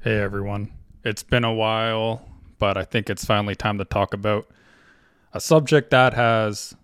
Hey 0.00 0.20
everyone. 0.20 0.70
It's 1.02 1.24
been 1.24 1.42
a 1.42 1.52
while, 1.52 2.24
but 2.60 2.76
I 2.76 2.84
think 2.84 3.10
it's 3.10 3.24
finally 3.24 3.56
time 3.56 3.78
to 3.78 3.84
talk 3.84 4.14
about 4.14 4.46
a 5.32 5.40
subject 5.40 5.90
that 5.90 6.14
has 6.14 6.76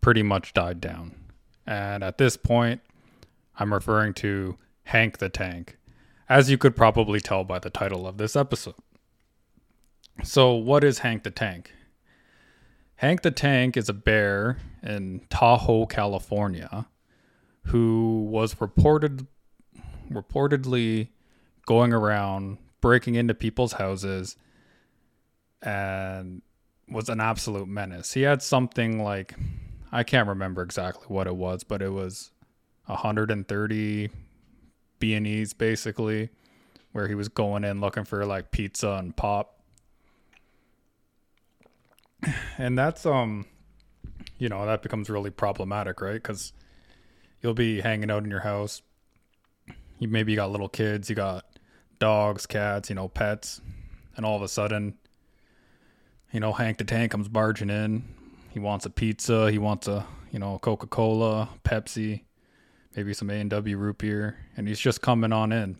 pretty 0.00 0.24
much 0.24 0.52
died 0.52 0.80
down. 0.80 1.14
And 1.64 2.02
at 2.02 2.18
this 2.18 2.36
point, 2.36 2.80
I'm 3.56 3.72
referring 3.72 4.14
to 4.14 4.58
Hank 4.82 5.18
the 5.18 5.28
Tank, 5.28 5.78
as 6.28 6.50
you 6.50 6.58
could 6.58 6.74
probably 6.74 7.20
tell 7.20 7.44
by 7.44 7.60
the 7.60 7.70
title 7.70 8.04
of 8.04 8.18
this 8.18 8.34
episode. 8.34 8.74
So, 10.24 10.52
what 10.52 10.82
is 10.82 10.98
Hank 10.98 11.22
the 11.22 11.30
Tank? 11.30 11.72
Hank 12.96 13.22
the 13.22 13.30
Tank 13.30 13.76
is 13.76 13.88
a 13.88 13.94
bear 13.94 14.58
in 14.82 15.20
Tahoe, 15.30 15.86
California, 15.86 16.88
who 17.66 18.26
was 18.28 18.60
reported 18.60 19.28
reportedly 20.10 21.10
going 21.66 21.92
around 21.92 22.58
breaking 22.80 23.16
into 23.16 23.34
people's 23.34 23.74
houses 23.74 24.36
and 25.60 26.40
was 26.88 27.08
an 27.08 27.20
absolute 27.20 27.68
menace. 27.68 28.12
He 28.12 28.22
had 28.22 28.42
something 28.42 29.02
like 29.02 29.34
I 29.92 30.04
can't 30.04 30.28
remember 30.28 30.62
exactly 30.62 31.06
what 31.08 31.26
it 31.26 31.36
was, 31.36 31.64
but 31.64 31.82
it 31.82 31.92
was 31.92 32.30
130 32.86 34.10
B&Es 34.98 35.52
basically 35.52 36.30
where 36.92 37.08
he 37.08 37.14
was 37.14 37.28
going 37.28 37.64
in 37.64 37.80
looking 37.80 38.04
for 38.04 38.24
like 38.24 38.50
pizza 38.50 38.90
and 38.92 39.14
pop. 39.16 39.60
And 42.56 42.78
that's 42.78 43.04
um 43.04 43.46
you 44.38 44.48
know, 44.48 44.66
that 44.66 44.82
becomes 44.82 45.10
really 45.10 45.30
problematic, 45.30 46.00
right? 46.00 46.22
Cuz 46.22 46.52
you'll 47.42 47.54
be 47.54 47.80
hanging 47.80 48.10
out 48.10 48.22
in 48.22 48.30
your 48.30 48.40
house. 48.40 48.82
You 49.98 50.08
maybe 50.08 50.32
you 50.32 50.36
got 50.36 50.50
little 50.50 50.68
kids, 50.68 51.10
you 51.10 51.16
got 51.16 51.44
dogs, 51.98 52.46
cats, 52.46 52.88
you 52.88 52.94
know, 52.94 53.08
pets, 53.08 53.60
and 54.16 54.24
all 54.24 54.36
of 54.36 54.42
a 54.42 54.48
sudden, 54.48 54.94
you 56.32 56.40
know, 56.40 56.52
Hank 56.52 56.78
the 56.78 56.84
Tank 56.84 57.12
comes 57.12 57.28
barging 57.28 57.70
in. 57.70 58.04
He 58.50 58.58
wants 58.58 58.86
a 58.86 58.90
pizza. 58.90 59.50
He 59.50 59.58
wants 59.58 59.86
a, 59.86 60.06
you 60.30 60.38
know, 60.38 60.58
Coca 60.58 60.86
Cola, 60.86 61.48
Pepsi, 61.64 62.22
maybe 62.94 63.12
some 63.12 63.30
A 63.30 63.34
and 63.34 63.50
W 63.50 63.76
root 63.76 63.98
beer, 63.98 64.38
and 64.56 64.66
he's 64.66 64.80
just 64.80 65.00
coming 65.02 65.32
on 65.32 65.52
in. 65.52 65.78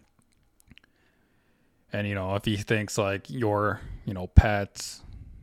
And 1.92 2.06
you 2.06 2.14
know, 2.14 2.34
if 2.34 2.44
he 2.44 2.56
thinks 2.56 2.98
like 2.98 3.30
your, 3.30 3.80
you 4.04 4.12
know, 4.12 4.26
pets, 4.26 5.02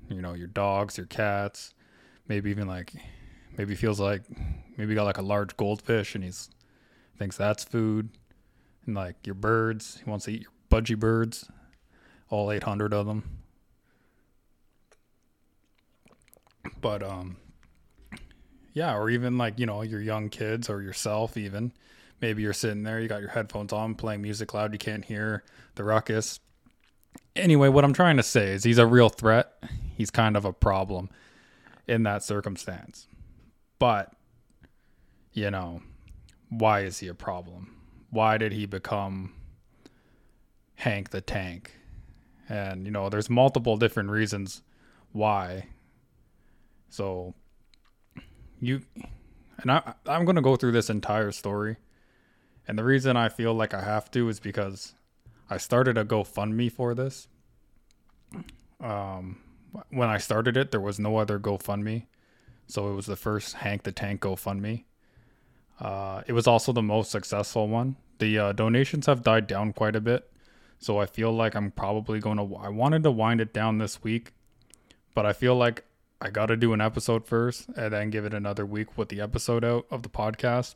you 0.09 0.21
know, 0.21 0.33
your 0.33 0.47
dogs, 0.47 0.97
your 0.97 1.07
cats, 1.07 1.73
maybe 2.27 2.49
even 2.49 2.67
like, 2.67 2.93
maybe 3.57 3.75
feels 3.75 3.99
like, 3.99 4.23
maybe 4.77 4.93
got 4.93 5.05
like 5.05 5.17
a 5.17 5.23
large 5.23 5.57
goldfish, 5.57 6.15
and 6.15 6.23
he's 6.23 6.49
thinks 7.17 7.37
that's 7.37 7.63
food, 7.63 8.09
and 8.85 8.95
like 8.95 9.15
your 9.25 9.35
birds, 9.35 9.99
he 10.03 10.09
wants 10.09 10.25
to 10.25 10.31
eat 10.31 10.41
your 10.41 10.51
budgie 10.73 10.97
birds, 10.97 11.49
all 12.29 12.51
800 12.51 12.93
of 12.93 13.05
them. 13.05 13.41
But 16.81 17.03
um 17.03 17.37
yeah, 18.73 18.95
or 18.95 19.09
even 19.11 19.37
like, 19.37 19.59
you 19.59 19.67
know, 19.67 19.83
your 19.83 20.01
young 20.01 20.29
kids 20.29 20.67
or 20.67 20.81
yourself 20.81 21.37
even. 21.37 21.73
Maybe 22.21 22.41
you're 22.41 22.53
sitting 22.53 22.81
there, 22.81 22.99
you 22.99 23.07
got 23.07 23.21
your 23.21 23.29
headphones 23.29 23.71
on, 23.71 23.93
playing 23.93 24.23
music 24.23 24.53
loud, 24.53 24.73
you 24.73 24.79
can't 24.79 25.05
hear 25.05 25.43
the 25.75 25.83
ruckus. 25.83 26.39
Anyway, 27.35 27.69
what 27.69 27.83
I'm 27.83 27.93
trying 27.93 28.17
to 28.17 28.23
say 28.23 28.53
is 28.53 28.63
he's 28.63 28.79
a 28.79 28.87
real 28.87 29.09
threat. 29.09 29.53
He's 29.95 30.09
kind 30.09 30.35
of 30.35 30.43
a 30.43 30.53
problem 30.53 31.09
in 31.87 32.01
that 32.03 32.23
circumstance. 32.23 33.07
But 33.77 34.11
you 35.33 35.51
know, 35.51 35.83
why 36.49 36.81
is 36.81 36.97
he 36.97 37.07
a 37.09 37.13
problem? 37.13 37.75
Why 38.09 38.39
did 38.39 38.53
he 38.53 38.65
become 38.65 39.33
Hank 40.75 41.09
the 41.09 41.21
Tank. 41.21 41.75
And, 42.49 42.85
you 42.85 42.91
know, 42.91 43.09
there's 43.09 43.29
multiple 43.29 43.77
different 43.77 44.09
reasons 44.09 44.61
why. 45.11 45.67
So, 46.89 47.33
you, 48.59 48.81
and 49.59 49.71
I, 49.71 49.93
I'm 50.07 50.25
going 50.25 50.35
to 50.35 50.41
go 50.41 50.55
through 50.55 50.73
this 50.73 50.89
entire 50.89 51.31
story. 51.31 51.77
And 52.67 52.77
the 52.77 52.83
reason 52.83 53.17
I 53.17 53.29
feel 53.29 53.53
like 53.53 53.73
I 53.73 53.81
have 53.81 54.11
to 54.11 54.29
is 54.29 54.39
because 54.39 54.93
I 55.49 55.57
started 55.57 55.97
a 55.97 56.05
GoFundMe 56.05 56.71
for 56.71 56.93
this. 56.93 57.27
Um, 58.79 59.39
when 59.89 60.09
I 60.09 60.17
started 60.17 60.57
it, 60.57 60.71
there 60.71 60.79
was 60.79 60.99
no 60.99 61.17
other 61.17 61.39
GoFundMe. 61.39 62.05
So 62.67 62.89
it 62.89 62.95
was 62.95 63.05
the 63.05 63.15
first 63.15 63.55
Hank 63.55 63.83
the 63.83 63.91
Tank 63.91 64.21
GoFundMe. 64.21 64.85
Uh, 65.79 66.21
it 66.27 66.33
was 66.33 66.47
also 66.47 66.71
the 66.71 66.81
most 66.81 67.11
successful 67.11 67.67
one. 67.67 67.97
The 68.19 68.37
uh, 68.37 68.51
donations 68.53 69.07
have 69.07 69.23
died 69.23 69.47
down 69.47 69.73
quite 69.73 69.95
a 69.95 70.01
bit. 70.01 70.29
So 70.83 70.99
I 70.99 71.05
feel 71.05 71.31
like 71.31 71.55
I'm 71.55 71.71
probably 71.71 72.19
going 72.19 72.35
to. 72.35 72.55
I 72.57 72.67
wanted 72.67 73.03
to 73.03 73.11
wind 73.11 73.39
it 73.39 73.53
down 73.53 73.77
this 73.77 74.03
week, 74.03 74.33
but 75.15 75.25
I 75.25 75.31
feel 75.31 75.55
like 75.55 75.85
I 76.19 76.29
got 76.29 76.47
to 76.47 76.57
do 76.57 76.73
an 76.73 76.81
episode 76.81 77.25
first 77.25 77.69
and 77.77 77.93
then 77.93 78.09
give 78.09 78.25
it 78.25 78.33
another 78.33 78.65
week 78.65 78.97
with 78.97 79.07
the 79.07 79.21
episode 79.21 79.63
out 79.63 79.85
of 79.89 80.03
the 80.03 80.09
podcast. 80.09 80.75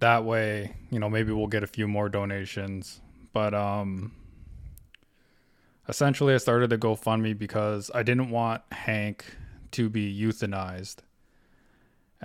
That 0.00 0.26
way, 0.26 0.76
you 0.90 0.98
know, 0.98 1.08
maybe 1.08 1.32
we'll 1.32 1.46
get 1.46 1.62
a 1.62 1.66
few 1.66 1.88
more 1.88 2.10
donations. 2.10 3.00
But 3.32 3.54
um 3.54 4.12
essentially 5.88 6.34
I 6.34 6.36
started 6.36 6.68
the 6.68 6.76
GoFundMe 6.76 7.38
because 7.38 7.90
I 7.94 8.02
didn't 8.02 8.28
want 8.28 8.60
Hank 8.70 9.24
to 9.70 9.88
be 9.88 10.14
euthanized. 10.14 10.96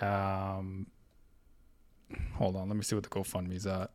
Um 0.01 0.87
hold 2.33 2.57
on, 2.57 2.67
let 2.67 2.75
me 2.75 2.83
see 2.83 2.95
what 2.95 3.03
the 3.05 3.09
GoFundMe's 3.09 3.65
at. 3.65 3.91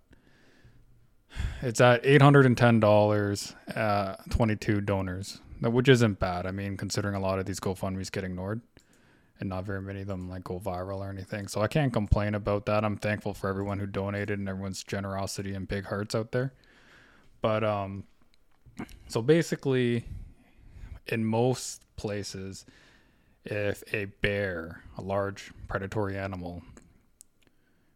It's 1.63 1.81
at 1.81 2.05
eight 2.05 2.23
hundred 2.23 2.47
and 2.47 2.57
ten 2.57 2.81
dollars. 2.81 3.55
Uh, 3.75 4.17
Twenty 4.31 4.57
two 4.57 4.81
donors, 4.81 5.41
which 5.61 5.89
isn't 5.89 6.19
bad. 6.19 6.47
I 6.47 6.51
mean, 6.51 6.77
considering 6.77 7.15
a 7.15 7.21
lot 7.21 7.39
of 7.39 7.47
these 7.47 7.61
GoFundmes 7.61 8.11
get 8.11 8.25
ignored, 8.25 8.61
and 9.39 9.49
not 9.49 9.65
very 9.65 9.81
many 9.81 10.03
of 10.03 10.07
them 10.07 10.29
like 10.29 10.45
go 10.45 10.59
viral 10.59 10.99
or 10.99 11.11
anything. 11.11 11.49
So 11.49 11.61
I 11.61 11.69
can't 11.69 11.93
complain 11.93 12.35
about 12.35 12.67
that. 12.67 12.85
I'm 12.85 12.97
thankful 12.97 13.35
for 13.35 13.49
everyone 13.49 13.79
who 13.79 13.87
donated 13.87 14.39
and 14.39 14.49
everyone's 14.49 14.83
generosity 14.83 15.55
and 15.55 15.67
big 15.67 15.87
hearts 15.87 16.15
out 16.15 16.33
there. 16.33 16.53
But 17.41 17.65
um, 17.65 18.05
so 19.09 19.23
basically, 19.23 20.05
in 21.07 21.25
most 21.25 21.83
places, 21.97 22.67
if 23.45 23.83
a 23.93 24.07
bear, 24.07 24.83
a 24.99 25.03
large 25.03 25.53
predatory 25.69 26.19
animal, 26.19 26.62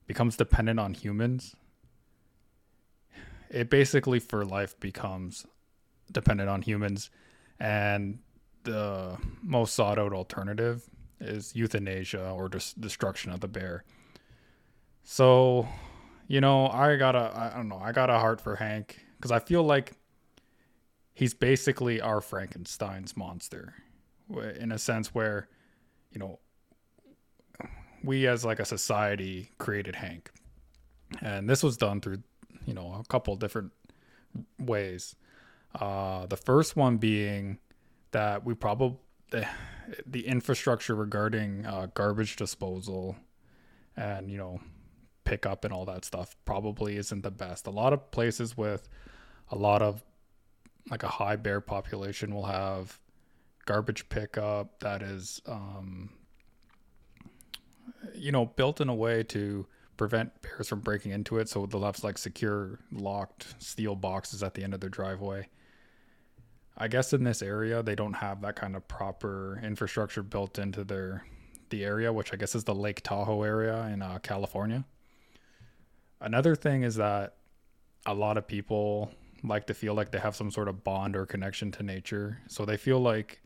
becomes 0.06 0.36
dependent 0.36 0.78
on 0.80 0.94
humans 0.94 1.56
it 3.54 3.70
basically 3.70 4.18
for 4.18 4.44
life 4.44 4.78
becomes 4.80 5.46
dependent 6.10 6.50
on 6.50 6.60
humans. 6.60 7.10
And 7.60 8.18
the 8.64 9.16
most 9.42 9.74
sought 9.74 9.98
out 9.98 10.12
alternative 10.12 10.82
is 11.20 11.54
euthanasia 11.54 12.30
or 12.30 12.48
just 12.48 12.80
destruction 12.80 13.30
of 13.30 13.40
the 13.40 13.48
bear. 13.48 13.84
So 15.04 15.68
you 16.26 16.40
know 16.40 16.68
i 16.68 16.96
got 16.96 17.14
a 17.14 17.50
i 17.52 17.54
don't 17.54 17.68
know 17.68 17.78
i 17.78 17.92
got 17.92 18.08
a 18.08 18.18
heart 18.18 18.40
for 18.40 18.56
hank 18.56 18.98
because 19.18 19.30
i 19.30 19.38
feel 19.38 19.62
like 19.62 19.92
he's 21.12 21.34
basically 21.34 22.00
our 22.00 22.22
frankenstein's 22.22 23.14
monster. 23.14 23.74
In 24.58 24.72
a 24.72 24.78
sense 24.78 25.14
where 25.14 25.48
you 26.10 26.18
know 26.18 26.40
we 28.02 28.26
as 28.26 28.44
like 28.44 28.58
a 28.58 28.64
society 28.64 29.50
created 29.58 29.94
hank. 29.94 30.30
And 31.20 31.48
this 31.48 31.62
was 31.62 31.76
done 31.76 32.00
through 32.00 32.22
you 32.66 32.74
know 32.74 32.94
a 32.94 33.04
couple 33.08 33.34
different 33.36 33.72
ways. 34.58 35.16
Uh, 35.74 36.26
the 36.26 36.36
first 36.36 36.76
one 36.76 36.98
being 36.98 37.58
that 38.12 38.44
we 38.44 38.54
probably 38.54 38.98
the, 39.30 39.46
the 40.06 40.26
infrastructure 40.26 40.94
regarding 40.94 41.66
uh, 41.66 41.88
garbage 41.94 42.36
disposal 42.36 43.16
and 43.96 44.30
you 44.30 44.38
know 44.38 44.60
pickup 45.24 45.64
and 45.64 45.72
all 45.72 45.84
that 45.84 46.04
stuff 46.04 46.36
probably 46.44 46.96
isn't 46.96 47.22
the 47.22 47.30
best. 47.30 47.66
A 47.66 47.70
lot 47.70 47.92
of 47.92 48.10
places 48.10 48.56
with 48.56 48.88
a 49.50 49.56
lot 49.56 49.82
of 49.82 50.04
like 50.90 51.02
a 51.02 51.08
high 51.08 51.36
bear 51.36 51.60
population 51.60 52.34
will 52.34 52.46
have 52.46 53.00
garbage 53.64 54.08
pickup 54.08 54.78
that 54.80 55.02
is 55.02 55.40
um, 55.46 56.10
you 58.14 58.30
know 58.30 58.46
built 58.46 58.80
in 58.80 58.88
a 58.88 58.94
way 58.94 59.22
to 59.22 59.66
prevent 59.96 60.40
bears 60.42 60.68
from 60.68 60.80
breaking 60.80 61.12
into 61.12 61.38
it. 61.38 61.48
So 61.48 61.66
they'll 61.66 61.84
have 61.84 62.02
like 62.02 62.18
secure, 62.18 62.78
locked 62.92 63.54
steel 63.58 63.94
boxes 63.94 64.42
at 64.42 64.54
the 64.54 64.64
end 64.64 64.74
of 64.74 64.80
their 64.80 64.90
driveway. 64.90 65.48
I 66.76 66.88
guess 66.88 67.12
in 67.12 67.24
this 67.24 67.40
area 67.40 67.82
they 67.82 67.94
don't 67.94 68.14
have 68.14 68.40
that 68.42 68.56
kind 68.56 68.74
of 68.74 68.86
proper 68.88 69.60
infrastructure 69.62 70.22
built 70.22 70.58
into 70.58 70.84
their 70.84 71.24
the 71.70 71.84
area, 71.84 72.12
which 72.12 72.32
I 72.32 72.36
guess 72.36 72.54
is 72.54 72.64
the 72.64 72.74
Lake 72.74 73.02
Tahoe 73.02 73.42
area 73.42 73.84
in 73.86 74.02
uh, 74.02 74.18
California. 74.18 74.84
Another 76.20 76.54
thing 76.54 76.82
is 76.82 76.96
that 76.96 77.36
a 78.06 78.14
lot 78.14 78.36
of 78.36 78.46
people 78.46 79.10
like 79.42 79.66
to 79.66 79.74
feel 79.74 79.94
like 79.94 80.10
they 80.10 80.18
have 80.18 80.36
some 80.36 80.50
sort 80.50 80.68
of 80.68 80.84
bond 80.84 81.16
or 81.16 81.26
connection 81.26 81.70
to 81.72 81.82
nature, 81.82 82.38
so 82.48 82.64
they 82.64 82.76
feel 82.76 83.00
like. 83.00 83.40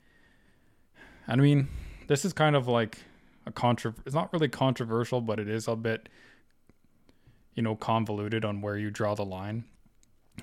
I 1.30 1.36
mean, 1.36 1.68
this 2.06 2.24
is 2.24 2.32
kind 2.32 2.56
of 2.56 2.68
like 2.68 2.98
a 3.46 3.52
contra. 3.52 3.94
It's 4.06 4.14
not 4.14 4.32
really 4.32 4.48
controversial, 4.48 5.20
but 5.20 5.38
it 5.38 5.48
is 5.48 5.68
a 5.68 5.76
bit 5.76 6.08
you 7.58 7.62
know, 7.62 7.74
convoluted 7.74 8.44
on 8.44 8.60
where 8.60 8.76
you 8.76 8.88
draw 8.88 9.16
the 9.16 9.24
line. 9.24 9.64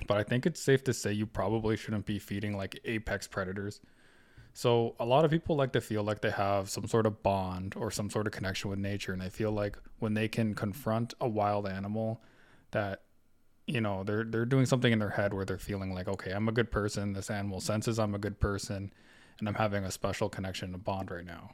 but 0.06 0.18
I 0.18 0.22
think 0.22 0.44
it's 0.44 0.60
safe 0.60 0.84
to 0.84 0.92
say 0.92 1.14
you 1.14 1.24
probably 1.24 1.74
shouldn't 1.74 2.04
be 2.04 2.18
feeding 2.18 2.54
like 2.54 2.78
apex 2.84 3.26
predators. 3.26 3.80
So 4.52 4.94
a 5.00 5.06
lot 5.06 5.24
of 5.24 5.30
people 5.30 5.56
like 5.56 5.72
to 5.72 5.80
feel 5.80 6.02
like 6.02 6.20
they 6.20 6.30
have 6.30 6.68
some 6.68 6.86
sort 6.86 7.06
of 7.06 7.22
bond 7.22 7.72
or 7.74 7.90
some 7.90 8.10
sort 8.10 8.26
of 8.26 8.34
connection 8.34 8.68
with 8.68 8.78
nature 8.78 9.14
and 9.14 9.22
they 9.22 9.30
feel 9.30 9.50
like 9.50 9.78
when 9.98 10.12
they 10.12 10.28
can 10.28 10.54
confront 10.54 11.14
a 11.18 11.26
wild 11.26 11.66
animal 11.66 12.20
that 12.72 13.00
you 13.66 13.80
know, 13.80 14.04
they're 14.04 14.24
they're 14.24 14.44
doing 14.44 14.66
something 14.66 14.92
in 14.92 14.98
their 14.98 15.08
head 15.08 15.32
where 15.32 15.46
they're 15.46 15.56
feeling 15.56 15.94
like, 15.94 16.08
okay, 16.08 16.32
I'm 16.32 16.48
a 16.50 16.52
good 16.52 16.70
person, 16.70 17.14
this 17.14 17.30
animal 17.30 17.60
senses 17.60 17.98
I'm 17.98 18.14
a 18.14 18.18
good 18.18 18.40
person 18.40 18.92
and 19.38 19.48
I'm 19.48 19.54
having 19.54 19.84
a 19.84 19.90
special 19.90 20.28
connection 20.28 20.74
a 20.74 20.78
bond 20.78 21.10
right 21.10 21.24
now. 21.24 21.52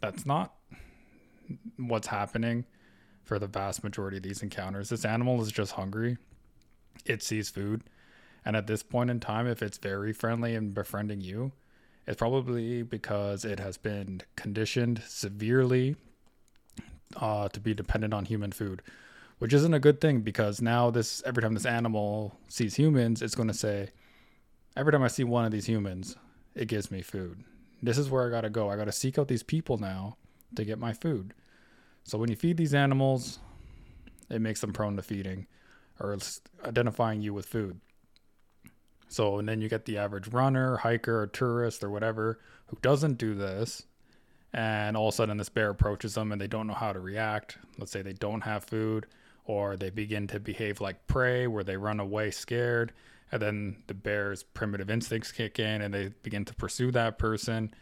That's 0.00 0.24
not 0.24 0.54
what's 1.76 2.06
happening 2.06 2.64
for 3.24 3.38
the 3.38 3.46
vast 3.46 3.82
majority 3.82 4.18
of 4.18 4.22
these 4.22 4.42
encounters. 4.42 4.90
This 4.90 5.04
animal 5.04 5.40
is 5.42 5.50
just 5.50 5.72
hungry. 5.72 6.18
It 7.06 7.22
sees 7.22 7.48
food. 7.48 7.82
And 8.44 8.56
at 8.56 8.66
this 8.66 8.82
point 8.82 9.10
in 9.10 9.20
time, 9.20 9.46
if 9.46 9.62
it's 9.62 9.78
very 9.78 10.12
friendly 10.12 10.54
and 10.54 10.74
befriending 10.74 11.20
you, 11.22 11.52
it's 12.06 12.18
probably 12.18 12.82
because 12.82 13.44
it 13.44 13.58
has 13.58 13.78
been 13.78 14.20
conditioned 14.36 15.02
severely 15.06 15.96
uh, 17.16 17.48
to 17.48 17.60
be 17.60 17.72
dependent 17.72 18.12
on 18.12 18.26
human 18.26 18.52
food, 18.52 18.82
which 19.38 19.54
isn't 19.54 19.72
a 19.72 19.80
good 19.80 20.00
thing 20.00 20.20
because 20.20 20.60
now 20.60 20.90
this 20.90 21.22
every 21.24 21.42
time 21.42 21.54
this 21.54 21.64
animal 21.64 22.36
sees 22.48 22.74
humans, 22.74 23.22
it's 23.22 23.34
going 23.34 23.48
to 23.48 23.54
say, 23.54 23.88
every 24.76 24.92
time 24.92 25.02
I 25.02 25.08
see 25.08 25.24
one 25.24 25.46
of 25.46 25.52
these 25.52 25.66
humans, 25.66 26.16
it 26.54 26.68
gives 26.68 26.90
me 26.90 27.00
food. 27.00 27.42
This 27.82 27.96
is 27.96 28.10
where 28.10 28.26
I 28.26 28.30
got 28.30 28.42
to 28.42 28.50
go. 28.50 28.68
I 28.68 28.76
got 28.76 28.84
to 28.84 28.92
seek 28.92 29.18
out 29.18 29.28
these 29.28 29.42
people 29.42 29.78
now 29.78 30.16
to 30.56 30.64
get 30.64 30.78
my 30.78 30.92
food. 30.92 31.32
So 32.04 32.18
when 32.18 32.30
you 32.30 32.36
feed 32.36 32.56
these 32.56 32.74
animals, 32.74 33.38
it 34.30 34.40
makes 34.40 34.60
them 34.60 34.72
prone 34.72 34.96
to 34.96 35.02
feeding 35.02 35.46
or 36.00 36.16
identifying 36.64 37.22
you 37.22 37.34
with 37.34 37.46
food. 37.46 37.80
So, 39.08 39.38
and 39.38 39.48
then 39.48 39.60
you 39.60 39.68
get 39.68 39.84
the 39.84 39.98
average 39.98 40.28
runner, 40.28 40.76
hiker, 40.78 41.22
or 41.22 41.26
tourist, 41.26 41.84
or 41.84 41.90
whatever 41.90 42.40
who 42.66 42.78
doesn't 42.82 43.18
do 43.18 43.34
this. 43.34 43.82
And 44.52 44.96
all 44.96 45.08
of 45.08 45.14
a 45.14 45.16
sudden, 45.16 45.36
this 45.36 45.48
bear 45.48 45.70
approaches 45.70 46.14
them 46.14 46.32
and 46.32 46.40
they 46.40 46.46
don't 46.46 46.66
know 46.66 46.74
how 46.74 46.92
to 46.92 47.00
react. 47.00 47.58
Let's 47.78 47.92
say 47.92 48.02
they 48.02 48.12
don't 48.12 48.42
have 48.42 48.64
food, 48.64 49.06
or 49.44 49.76
they 49.76 49.90
begin 49.90 50.26
to 50.28 50.40
behave 50.40 50.80
like 50.80 51.06
prey 51.06 51.46
where 51.46 51.64
they 51.64 51.76
run 51.76 52.00
away 52.00 52.30
scared. 52.30 52.92
And 53.32 53.40
then 53.40 53.82
the 53.86 53.94
bear's 53.94 54.42
primitive 54.42 54.90
instincts 54.90 55.32
kick 55.32 55.58
in 55.58 55.82
and 55.82 55.92
they 55.92 56.10
begin 56.22 56.44
to 56.44 56.54
pursue 56.54 56.90
that 56.92 57.18
person. 57.18 57.74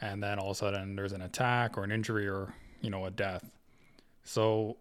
And 0.00 0.22
then 0.22 0.38
all 0.38 0.50
of 0.50 0.56
a 0.56 0.58
sudden, 0.58 0.96
there's 0.96 1.12
an 1.12 1.22
attack 1.22 1.76
or 1.76 1.84
an 1.84 1.92
injury 1.92 2.28
or, 2.28 2.54
you 2.80 2.90
know, 2.90 3.04
a 3.04 3.10
death. 3.10 3.50
So 4.24 4.76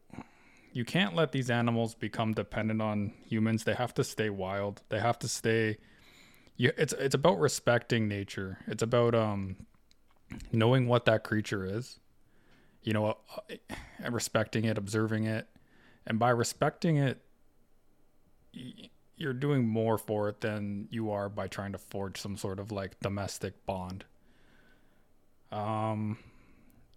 you 0.74 0.86
can't 0.86 1.16
let 1.16 1.32
these 1.32 1.50
animals 1.50 1.96
become 1.96 2.34
dependent 2.34 2.82
on 2.82 3.14
humans. 3.28 3.64
They 3.64 3.76
have 3.76 3.94
to 3.96 4.04
stay 4.04 4.30
wild. 4.30 4.82
They 4.90 5.00
have 5.00 5.20
to 5.20 5.28
stay 5.28 5.78
you, 6.58 6.72
it's 6.78 6.94
it's 6.94 7.16
about 7.16 7.40
respecting 7.40 8.08
nature. 8.08 8.60
It's 8.68 8.84
about 8.84 9.14
um 9.14 9.58
knowing 10.52 10.88
what 10.88 11.06
that 11.06 11.24
creature 11.24 11.66
is. 11.66 12.00
You 12.84 12.94
know, 12.94 13.18
uh, 13.50 13.56
respecting 14.10 14.66
it, 14.66 14.78
observing 14.78 15.26
it. 15.26 15.48
And 16.06 16.20
by 16.20 16.30
respecting 16.30 16.98
it 16.98 17.22
you're 19.18 19.34
doing 19.34 19.68
more 19.68 19.98
for 19.98 20.30
it 20.30 20.42
than 20.42 20.88
you 20.92 21.12
are 21.12 21.30
by 21.30 21.48
trying 21.48 21.72
to 21.72 21.78
forge 21.78 22.20
some 22.20 22.38
sort 22.38 22.60
of 22.60 22.72
like 22.72 23.00
domestic 23.00 23.66
bond. 23.66 24.06
Um 25.52 26.18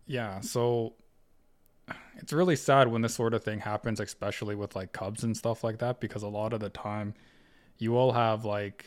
yeah, 0.08 0.40
so 0.40 0.94
it's 2.16 2.32
really 2.32 2.56
sad 2.56 2.88
when 2.88 3.02
this 3.02 3.14
sort 3.14 3.34
of 3.34 3.44
thing 3.44 3.60
happens, 3.60 4.00
especially 4.00 4.55
with 4.55 4.75
like 4.75 4.93
Cubs 4.93 5.22
and 5.22 5.37
stuff 5.37 5.62
like 5.62 5.78
that, 5.78 6.00
because 6.00 6.22
a 6.22 6.28
lot 6.28 6.52
of 6.52 6.60
the 6.60 6.70
time 6.70 7.14
you 7.78 7.96
all 7.96 8.12
have 8.12 8.44
like 8.44 8.87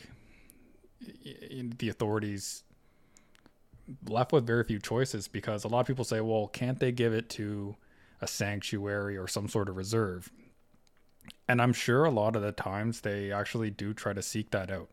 the 1.24 1.88
authorities 1.88 2.64
left 4.08 4.32
with 4.32 4.46
very 4.46 4.64
few 4.64 4.78
choices 4.78 5.28
because 5.28 5.64
a 5.64 5.68
lot 5.68 5.80
of 5.80 5.86
people 5.86 6.04
say, 6.04 6.20
well, 6.20 6.48
can't 6.48 6.78
they 6.78 6.92
give 6.92 7.12
it 7.12 7.28
to 7.30 7.76
a 8.20 8.26
sanctuary 8.26 9.16
or 9.16 9.26
some 9.26 9.48
sort 9.48 9.68
of 9.68 9.76
reserve? 9.76 10.30
And 11.48 11.62
I'm 11.62 11.72
sure 11.72 12.04
a 12.04 12.10
lot 12.10 12.36
of 12.36 12.42
the 12.42 12.52
times 12.52 13.00
they 13.00 13.32
actually 13.32 13.70
do 13.70 13.94
try 13.94 14.12
to 14.12 14.22
seek 14.22 14.50
that 14.50 14.70
out. 14.70 14.90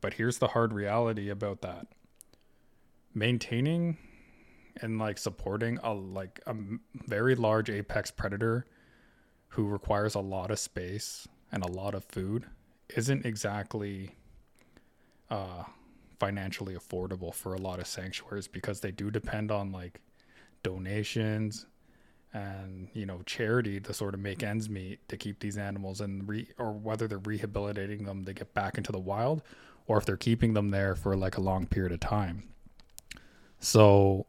But 0.00 0.14
here's 0.14 0.38
the 0.38 0.48
hard 0.48 0.72
reality 0.72 1.28
about 1.28 1.60
that 1.62 1.88
maintaining 3.14 3.98
and 4.80 4.98
like 4.98 5.18
supporting 5.18 5.78
a 5.82 5.92
like 5.92 6.40
a 6.46 6.54
very 7.06 7.34
large 7.34 7.70
apex 7.70 8.10
predator 8.10 8.66
who 9.48 9.66
requires 9.66 10.14
a 10.14 10.20
lot 10.20 10.50
of 10.50 10.58
space 10.58 11.28
and 11.50 11.62
a 11.64 11.70
lot 11.70 11.94
of 11.94 12.04
food 12.04 12.46
isn't 12.96 13.26
exactly 13.26 14.14
uh 15.30 15.64
financially 16.18 16.74
affordable 16.74 17.34
for 17.34 17.54
a 17.54 17.58
lot 17.58 17.80
of 17.80 17.86
sanctuaries 17.86 18.46
because 18.48 18.80
they 18.80 18.92
do 18.92 19.10
depend 19.10 19.50
on 19.50 19.72
like 19.72 20.00
donations 20.62 21.66
and 22.32 22.88
you 22.94 23.04
know 23.04 23.20
charity 23.26 23.78
to 23.80 23.92
sort 23.92 24.14
of 24.14 24.20
make 24.20 24.42
ends 24.42 24.70
meet 24.70 25.06
to 25.08 25.16
keep 25.16 25.40
these 25.40 25.58
animals 25.58 26.00
and 26.00 26.26
re 26.28 26.48
or 26.58 26.72
whether 26.72 27.06
they're 27.06 27.18
rehabilitating 27.18 28.04
them 28.04 28.24
to 28.24 28.32
get 28.32 28.54
back 28.54 28.78
into 28.78 28.92
the 28.92 28.98
wild 28.98 29.42
or 29.86 29.98
if 29.98 30.06
they're 30.06 30.16
keeping 30.16 30.54
them 30.54 30.70
there 30.70 30.94
for 30.94 31.16
like 31.16 31.36
a 31.36 31.40
long 31.40 31.66
period 31.66 31.92
of 31.92 32.00
time. 32.00 32.44
So 33.58 34.26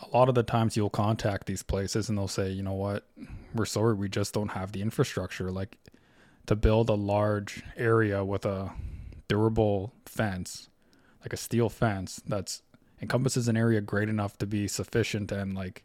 a 0.00 0.16
lot 0.16 0.28
of 0.28 0.34
the 0.34 0.42
times 0.42 0.76
you'll 0.76 0.90
contact 0.90 1.46
these 1.46 1.62
places 1.62 2.08
and 2.08 2.16
they'll 2.16 2.28
say, 2.28 2.50
you 2.50 2.62
know 2.62 2.74
what, 2.74 3.06
we're 3.54 3.64
sorry, 3.64 3.94
we 3.94 4.08
just 4.08 4.34
don't 4.34 4.52
have 4.52 4.72
the 4.72 4.82
infrastructure. 4.82 5.50
Like 5.50 5.78
to 6.46 6.56
build 6.56 6.88
a 6.88 6.94
large 6.94 7.62
area 7.76 8.24
with 8.24 8.44
a 8.44 8.72
durable 9.26 9.92
fence, 10.06 10.68
like 11.20 11.32
a 11.32 11.36
steel 11.36 11.68
fence 11.68 12.22
that's 12.26 12.62
encompasses 13.00 13.48
an 13.48 13.56
area 13.56 13.80
great 13.80 14.08
enough 14.08 14.36
to 14.38 14.46
be 14.46 14.66
sufficient 14.66 15.30
and 15.30 15.54
like 15.54 15.84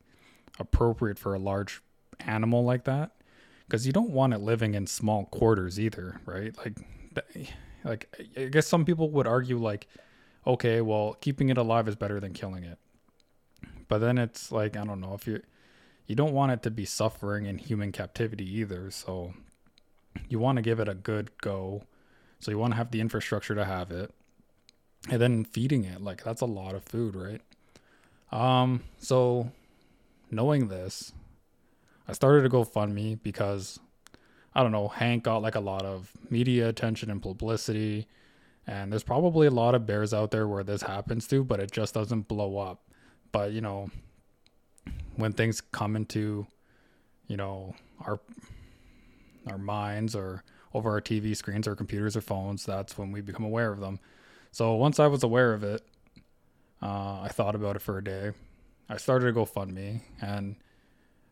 appropriate 0.60 1.20
for 1.20 1.34
a 1.34 1.40
large 1.40 1.82
animal 2.20 2.64
like 2.64 2.86
that. 2.86 3.12
Because 3.68 3.88
you 3.88 3.94
don't 3.94 4.12
want 4.12 4.34
it 4.34 4.40
living 4.40 4.76
in 4.76 4.88
small 4.88 5.26
quarters 5.26 5.80
either, 5.80 6.20
right? 6.26 6.56
Like, 6.58 7.48
like 7.84 8.30
I 8.38 8.46
guess 8.46 8.68
some 8.68 8.86
people 8.86 9.10
would 9.12 9.26
argue 9.26 9.58
like, 9.58 9.88
okay, 10.46 10.82
well, 10.82 11.16
keeping 11.22 11.50
it 11.50 11.58
alive 11.58 11.88
is 11.88 11.96
better 11.96 12.20
than 12.20 12.34
killing 12.34 12.64
it 12.64 12.78
but 13.94 14.00
then 14.00 14.18
it's 14.18 14.52
like 14.52 14.76
I 14.76 14.84
don't 14.86 15.00
know 15.00 15.14
if 15.14 15.28
you 15.28 15.40
you 16.08 16.16
don't 16.16 16.34
want 16.34 16.52
it 16.52 16.64
to 16.64 16.72
be 16.72 16.84
suffering 16.84 17.46
in 17.46 17.60
human 17.60 17.92
captivity 17.92 18.44
either. 18.58 18.90
So 18.90 19.36
you 20.28 20.40
want 20.40 20.56
to 20.56 20.64
give 20.64 20.80
it 20.80 20.90
a 20.90 20.96
good 20.96 21.30
go. 21.38 21.84
So 22.40 22.50
you 22.50 22.58
want 22.58 22.72
to 22.74 22.78
have 22.78 22.90
the 22.90 23.00
infrastructure 23.00 23.54
to 23.54 23.64
have 23.64 23.92
it. 23.92 24.12
And 25.12 25.22
then 25.22 25.46
feeding 25.46 25.84
it, 25.84 26.02
like 26.02 26.24
that's 26.24 26.42
a 26.42 26.48
lot 26.48 26.74
of 26.74 26.82
food, 26.82 27.16
right? 27.16 27.42
Um, 28.32 28.82
so 28.98 29.52
knowing 30.32 30.70
this, 30.70 31.14
I 32.08 32.14
started 32.14 32.42
to 32.42 32.50
GoFundMe 32.50 33.22
because 33.22 33.80
I 34.56 34.64
don't 34.64 34.72
know, 34.72 34.88
Hank 34.88 35.26
got 35.26 35.44
like 35.44 35.54
a 35.54 35.60
lot 35.60 35.86
of 35.86 36.14
media 36.32 36.68
attention 36.68 37.12
and 37.12 37.22
publicity. 37.22 38.08
And 38.66 38.92
there's 38.92 39.04
probably 39.04 39.46
a 39.46 39.52
lot 39.52 39.76
of 39.76 39.86
bears 39.86 40.16
out 40.16 40.32
there 40.32 40.48
where 40.48 40.64
this 40.64 40.82
happens 40.82 41.28
to, 41.28 41.44
but 41.44 41.60
it 41.60 41.72
just 41.72 41.94
doesn't 41.94 42.28
blow 42.28 42.58
up 42.58 42.90
but 43.34 43.52
you 43.52 43.60
know 43.60 43.90
when 45.18 45.34
things 45.34 45.60
come 45.60 45.98
into 45.98 46.48
you 47.28 47.36
know 47.36 47.76
our 48.06 48.22
our 49.48 49.58
minds 49.58 50.16
or 50.16 50.46
over 50.74 50.90
our 50.90 51.02
TV 51.02 51.36
screens 51.36 51.68
or 51.68 51.76
computers 51.76 52.16
or 52.16 52.22
phones, 52.22 52.66
that's 52.66 52.98
when 52.98 53.12
we 53.12 53.22
become 53.22 53.46
aware 53.46 53.72
of 53.72 53.80
them. 53.80 54.00
So 54.52 54.74
once 54.76 55.00
I 55.00 55.08
was 55.08 55.24
aware 55.24 55.54
of 55.54 55.64
it, 55.64 55.86
uh, 56.82 57.22
I 57.22 57.30
thought 57.30 57.56
about 57.56 57.76
it 57.76 57.82
for 57.82 57.98
a 57.98 58.04
day. 58.04 58.32
I 58.90 58.98
started 58.98 59.30
a 59.30 59.34
GoFundMe, 59.34 60.02
and 60.22 60.56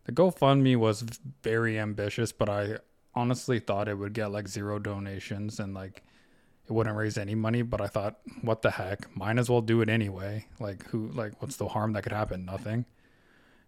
the 0.06 0.12
GoFundMe 0.12 0.76
was 0.78 1.02
very 1.44 1.80
ambitious, 1.80 2.32
but 2.32 2.50
I 2.50 2.78
honestly 3.16 3.60
thought 3.60 3.88
it 3.88 3.98
would 3.98 4.14
get 4.14 4.32
like 4.32 4.48
zero 4.48 4.80
donations 4.80 5.60
and 5.60 5.74
like 5.74 6.04
it 6.68 6.74
wouldn't 6.74 6.96
raise 6.96 7.18
any 7.18 7.36
money, 7.36 7.62
but 7.62 7.82
I 7.82 7.88
thought, 7.88 8.20
what 8.42 8.62
the 8.62 8.72
heck? 8.72 9.16
Might 9.16 9.38
as 9.38 9.50
well 9.50 9.62
do 9.62 9.82
it 9.82 9.90
anyway. 9.90 10.46
Like 10.60 10.86
who 10.88 11.08
like 11.10 11.42
what's 11.42 11.58
the 11.58 11.68
harm 11.70 11.94
that 11.94 12.04
could 12.04 12.12
happen? 12.12 12.46
Nothing. 12.46 12.86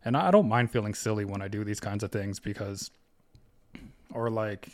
And 0.05 0.17
I 0.17 0.31
don't 0.31 0.50
mind 0.50 0.71
feeling 0.71 0.93
silly 0.93 1.25
when 1.25 1.41
I 1.41 1.47
do 1.47 1.63
these 1.63 1.79
kinds 1.79 2.03
of 2.03 2.12
things 2.12 2.39
because 2.39 2.91
or 4.12 4.29
like 4.29 4.69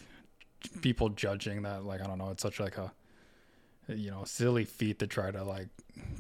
people 0.82 1.10
judging 1.10 1.64
that 1.64 1.86
like 1.86 2.02
I 2.02 2.08
don't 2.08 2.18
know, 2.18 2.30
it's 2.30 2.44
such 2.44 2.60
like 2.60 2.78
a 2.78 2.92
you 3.88 4.12
know, 4.12 4.24
silly 4.24 4.66
feat 4.66 5.00
to 5.00 5.08
try 5.08 5.32
to 5.32 5.44
like 5.44 5.70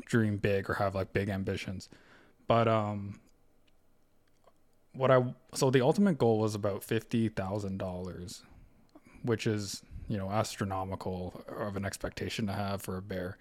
dream 0.05 0.37
big 0.37 0.69
or 0.69 0.75
have 0.75 0.95
like 0.95 1.13
big 1.13 1.29
ambitions. 1.29 1.89
But 2.47 2.67
um 2.67 3.19
what 4.93 5.11
I 5.11 5.33
so 5.53 5.69
the 5.69 5.81
ultimate 5.81 6.17
goal 6.17 6.39
was 6.39 6.55
about 6.55 6.81
$50,000, 6.81 8.41
which 9.23 9.45
is 9.45 9.83
you 10.09 10.17
know 10.17 10.29
astronomical 10.29 11.41
of 11.47 11.77
an 11.77 11.85
expectation 11.85 12.47
to 12.47 12.53
have 12.53 12.81
for 12.81 12.97
a 12.97 13.01
bear 13.01 13.37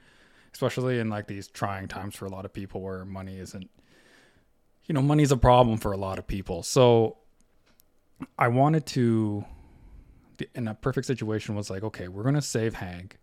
especially 0.52 1.00
in 1.00 1.10
like 1.10 1.26
these 1.26 1.48
trying 1.48 1.88
times 1.88 2.14
for 2.14 2.24
a 2.26 2.30
lot 2.30 2.44
of 2.44 2.52
people 2.52 2.80
where 2.80 3.04
money 3.04 3.38
isn't 3.38 3.68
you 4.86 4.94
know 4.94 5.02
money's 5.02 5.32
a 5.32 5.36
problem 5.36 5.76
for 5.76 5.90
a 5.90 5.96
lot 5.96 6.18
of 6.18 6.26
people 6.26 6.62
so 6.62 7.16
i 8.38 8.46
wanted 8.46 8.86
to 8.86 9.44
in 10.54 10.68
a 10.68 10.74
perfect 10.74 11.06
situation 11.06 11.54
was 11.54 11.70
like, 11.70 11.82
okay, 11.82 12.08
we're 12.08 12.22
gonna 12.22 12.42
save 12.42 12.74
Hank. 12.74 13.18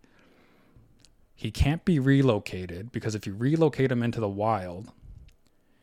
He 1.34 1.50
can't 1.50 1.84
be 1.84 1.98
relocated 1.98 2.92
because 2.92 3.14
if 3.14 3.26
you 3.26 3.34
relocate 3.34 3.92
him 3.92 4.02
into 4.02 4.20
the 4.20 4.28
wild, 4.28 4.92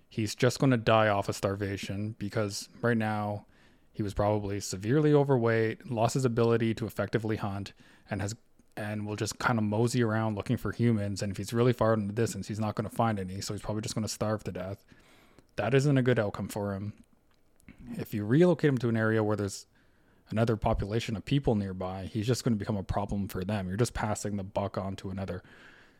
he's 0.09 0.35
just 0.35 0.59
gonna 0.59 0.77
die 0.77 1.07
off 1.07 1.29
of 1.29 1.35
starvation 1.35 2.15
because 2.17 2.69
right 2.81 2.97
now 2.97 3.45
he 3.93 4.03
was 4.03 4.13
probably 4.13 4.59
severely 4.59 5.13
overweight, 5.13 5.89
lost 5.89 6.15
his 6.15 6.25
ability 6.25 6.73
to 6.73 6.85
effectively 6.85 7.37
hunt, 7.37 7.73
and 8.09 8.21
has 8.21 8.35
and 8.75 9.05
will 9.05 9.15
just 9.15 9.37
kind 9.37 9.59
of 9.59 9.63
mosey 9.63 10.03
around 10.03 10.35
looking 10.35 10.57
for 10.57 10.71
humans. 10.71 11.21
And 11.21 11.31
if 11.31 11.37
he's 11.37 11.53
really 11.53 11.73
far 11.73 11.93
in 11.93 12.07
the 12.07 12.13
distance, 12.13 12.47
he's 12.47 12.59
not 12.59 12.73
going 12.73 12.89
to 12.89 12.95
find 12.95 13.19
any. 13.19 13.39
So 13.39 13.53
he's 13.53 13.61
probably 13.61 13.83
just 13.83 13.93
going 13.93 14.05
to 14.05 14.11
starve 14.11 14.43
to 14.45 14.51
death. 14.51 14.83
That 15.57 15.75
isn't 15.75 15.97
a 15.97 16.01
good 16.01 16.17
outcome 16.17 16.47
for 16.47 16.73
him. 16.73 16.93
If 17.97 18.15
you 18.15 18.25
relocate 18.25 18.69
him 18.69 18.79
to 18.79 18.89
an 18.89 18.97
area 18.97 19.23
where 19.23 19.37
there's 19.37 19.67
another 20.31 20.55
population 20.55 21.15
of 21.15 21.23
people 21.23 21.53
nearby, 21.53 22.09
he's 22.11 22.25
just 22.25 22.43
going 22.43 22.53
to 22.53 22.57
become 22.57 22.77
a 22.77 22.83
problem 22.83 23.27
for 23.27 23.43
them. 23.43 23.67
You're 23.67 23.77
just 23.77 23.93
passing 23.93 24.37
the 24.37 24.43
buck 24.43 24.75
on 24.75 24.95
to 24.97 25.11
another 25.11 25.43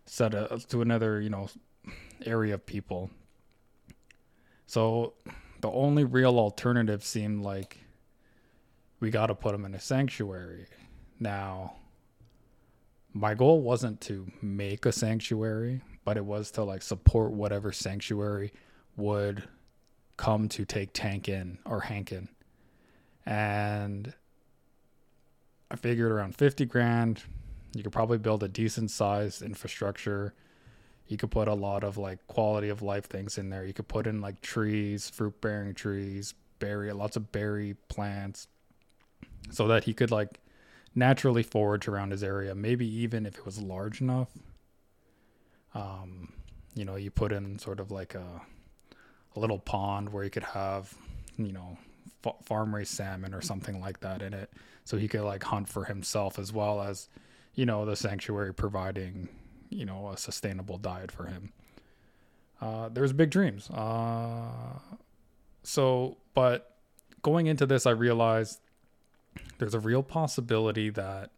set 0.07 0.33
of, 0.33 0.67
to 0.69 0.81
another, 0.81 1.21
you 1.21 1.29
know, 1.29 1.50
area 2.25 2.55
of 2.55 2.65
people. 2.65 3.12
So 4.65 5.13
the 5.62 5.69
only 5.69 6.03
real 6.03 6.39
alternative 6.39 7.03
seemed 7.03 7.43
like 7.43 7.82
we 9.03 9.12
got 9.12 9.25
to 9.25 9.36
put 9.36 9.51
them 9.51 9.65
in 9.65 9.75
a 9.75 9.81
sanctuary. 9.81 10.65
Now, 11.19 11.74
my 13.12 13.33
goal 13.33 13.62
wasn't 13.62 14.00
to 14.03 14.31
make 14.41 14.86
a 14.86 14.93
sanctuary, 14.93 15.81
but 16.05 16.15
it 16.15 16.24
was 16.24 16.51
to 16.51 16.63
like 16.63 16.81
support 16.81 17.33
whatever 17.33 17.74
sanctuary 17.74 18.53
would 18.95 19.43
come 20.15 20.48
to 20.48 20.63
take 20.63 20.93
Tank 20.93 21.27
in 21.27 21.57
or 21.65 21.81
Hank 21.81 22.13
in. 22.13 22.29
And 23.25 24.13
I 25.69 25.75
figured 25.75 26.10
around 26.10 26.38
50 26.38 26.63
grand, 26.63 27.24
you 27.75 27.83
could 27.83 27.91
probably 27.91 28.19
build 28.19 28.41
a 28.41 28.48
decent 28.48 28.89
sized 28.89 29.41
infrastructure. 29.41 30.33
You 31.07 31.17
could 31.17 31.29
put 31.29 31.50
a 31.50 31.53
lot 31.53 31.83
of 31.83 31.98
like 31.98 32.25
quality 32.27 32.69
of 32.69 32.81
life 32.81 33.10
things 33.10 33.38
in 33.38 33.50
there. 33.50 33.65
You 33.65 33.74
could 33.74 33.89
put 33.89 34.07
in 34.07 34.22
like 34.22 34.39
trees, 34.39 35.10
fruit 35.10 35.41
bearing 35.41 35.74
trees, 35.74 36.36
berry, 36.60 36.89
lots 36.93 37.17
of 37.17 37.33
berry 37.33 37.75
plants 37.89 38.48
so 39.51 39.67
that 39.67 39.83
he 39.83 39.93
could 39.93 40.12
like 40.12 40.39
naturally 40.95 41.43
forage 41.43 41.88
around 41.88 42.12
his 42.12 42.23
area. 42.23 42.53
Maybe 42.55 42.88
even 42.88 43.25
if 43.25 43.38
it 43.38 43.45
was 43.45 43.62
large 43.62 44.01
enough, 44.01 44.29
um, 45.73 46.33
you 46.75 46.85
know, 46.85 46.95
you 46.95 47.12
put 47.12 47.31
in 47.31 47.59
sort 47.59 47.79
of 47.79 47.91
like 47.91 48.15
a 48.15 48.41
a 49.35 49.39
little 49.39 49.59
pond 49.59 50.09
where 50.09 50.23
you 50.23 50.29
could 50.29 50.43
have, 50.43 50.93
you 51.38 51.51
know, 51.51 51.77
farm 52.43 52.73
raised 52.75 52.91
salmon 52.91 53.33
or 53.33 53.41
something 53.41 53.81
like 53.81 54.00
that 54.01 54.21
in 54.21 54.33
it, 54.33 54.51
so 54.85 54.97
he 54.97 55.07
could 55.07 55.21
like 55.21 55.43
hunt 55.43 55.67
for 55.67 55.85
himself 55.85 56.38
as 56.38 56.53
well 56.53 56.81
as, 56.81 57.09
you 57.55 57.65
know, 57.65 57.83
the 57.85 57.95
sanctuary 57.95 58.53
providing, 58.53 59.27
you 59.69 59.85
know, 59.85 60.09
a 60.09 60.17
sustainable 60.17 60.77
diet 60.77 61.12
for 61.12 61.25
him. 61.25 61.51
Uh, 62.62 62.89
there's 62.89 63.12
big 63.12 63.29
dreams. 63.31 63.69
Uh, 63.71 64.79
so, 65.63 66.17
but 66.33 66.77
going 67.23 67.47
into 67.47 67.65
this, 67.65 67.85
I 67.85 67.91
realized 67.91 68.59
there's 69.57 69.73
a 69.73 69.79
real 69.79 70.03
possibility 70.03 70.89
that 70.91 71.31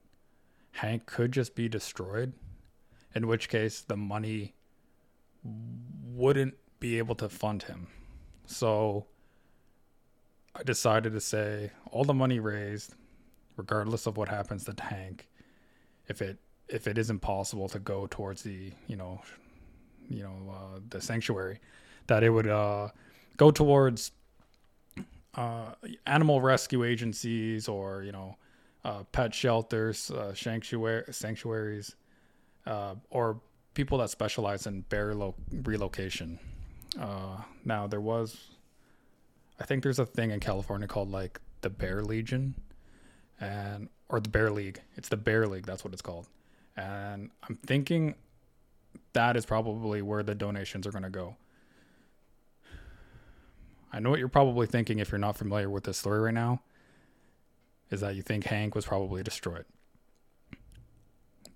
Hank 0.72 1.06
could 1.06 1.32
just 1.32 1.56
be 1.56 1.70
destroyed, 1.70 2.34
in 3.14 3.28
which 3.28 3.50
case 3.50 3.82
the 3.82 3.98
money 3.98 4.54
wouldn't 5.44 6.56
be 6.80 6.98
able 6.98 7.16
to 7.16 7.30
fund 7.30 7.64
him. 7.64 7.88
So 8.46 9.06
I 10.56 10.64
decided 10.64 11.14
to 11.14 11.22
say 11.22 11.72
all 11.92 12.04
the 12.04 12.14
money 12.14 12.40
raised, 12.40 12.96
regardless 13.58 14.06
of 14.06 14.18
what 14.18 14.30
happens 14.30 14.66
to 14.66 14.76
Hank, 14.84 15.28
if 16.08 16.22
it 16.22 16.40
if 16.68 16.88
it 16.88 16.98
isn't 16.98 17.20
possible 17.20 17.70
to 17.70 17.80
go 17.80 18.08
towards 18.10 18.42
the 18.42 18.72
you 18.88 18.96
know 18.96 19.22
you 20.10 20.24
know 20.24 20.54
uh, 20.54 20.80
the 20.90 21.02
sanctuary, 21.02 21.60
that 22.08 22.24
it 22.24 22.30
would 22.30 22.48
uh, 22.48 22.90
go 23.38 23.52
towards 23.52 24.12
uh, 25.36 25.74
animal 26.06 26.42
rescue 26.42 26.84
agencies 26.84 27.68
or 27.68 28.04
you 28.04 28.12
know 28.12 28.38
uh, 28.84 29.04
pet 29.12 29.34
shelters, 29.34 30.12
uh, 30.12 30.34
sanctuary 30.34 31.04
sanctuaries, 31.12 31.96
uh, 32.66 32.96
or 33.10 33.40
people 33.74 33.98
that 33.98 34.10
specialize 34.10 34.68
in 34.68 34.82
bear 34.82 35.14
lo- 35.14 35.36
relocation. 35.64 36.40
Uh, 37.00 37.42
now 37.66 37.88
there 37.88 38.00
was, 38.00 38.52
I 39.60 39.66
think 39.66 39.84
there's 39.84 40.00
a 40.00 40.06
thing 40.06 40.32
in 40.32 40.40
California 40.40 40.88
called 40.88 41.12
like 41.12 41.42
the 41.62 41.70
Bear 41.70 42.04
Legion, 42.04 42.56
and 43.42 43.90
or 44.08 44.20
the 44.20 44.30
Bear 44.30 44.52
League. 44.52 44.82
It's 44.96 45.10
the 45.10 45.18
Bear 45.18 45.48
League. 45.48 45.66
That's 45.66 45.84
what 45.84 45.92
it's 45.94 46.02
called. 46.02 46.28
And 46.78 47.32
I'm 47.50 47.56
thinking 47.66 48.16
that 49.14 49.36
is 49.36 49.46
probably 49.46 50.02
where 50.02 50.24
the 50.24 50.36
donations 50.36 50.86
are 50.86 50.92
going 50.92 51.04
to 51.04 51.10
go. 51.10 51.36
I 53.96 54.00
know 54.00 54.10
what 54.10 54.20
you're 54.20 54.28
probably 54.28 54.68
thinking 54.68 55.00
if 55.00 55.10
you're 55.10 55.20
not 55.20 55.38
familiar 55.38 55.70
with 55.70 55.86
this 55.86 55.98
story 55.98 56.20
right 56.20 56.34
now 56.34 56.62
is 57.90 58.02
that 58.02 58.14
you 58.16 58.22
think 58.22 58.44
Hank 58.44 58.76
was 58.76 58.86
probably 58.86 59.24
destroyed. 59.24 59.64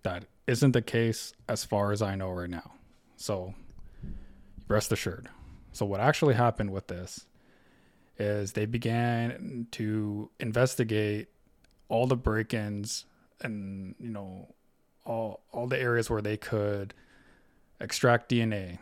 That 0.03 0.23
isn't 0.47 0.71
the 0.71 0.81
case 0.81 1.33
as 1.49 1.65
far 1.65 1.91
as 1.91 2.01
I 2.01 2.15
know 2.15 2.29
right 2.31 2.49
now. 2.49 2.71
So 3.17 3.55
rest 4.69 4.89
assured. 4.93 5.27
So 5.73 5.85
what 5.85 5.99
actually 5.99 6.35
happened 6.35 6.71
with 6.71 6.87
this 6.87 7.25
is 8.17 8.53
they 8.53 8.65
began 8.65 9.67
to 9.71 10.29
investigate 10.39 11.27
all 11.89 12.07
the 12.07 12.15
break-ins 12.15 13.03
and 13.41 13.95
you 13.99 14.09
know 14.09 14.53
all 15.05 15.41
all 15.51 15.67
the 15.67 15.79
areas 15.79 16.09
where 16.09 16.21
they 16.21 16.37
could 16.37 16.93
extract 17.81 18.31
DNA 18.31 18.77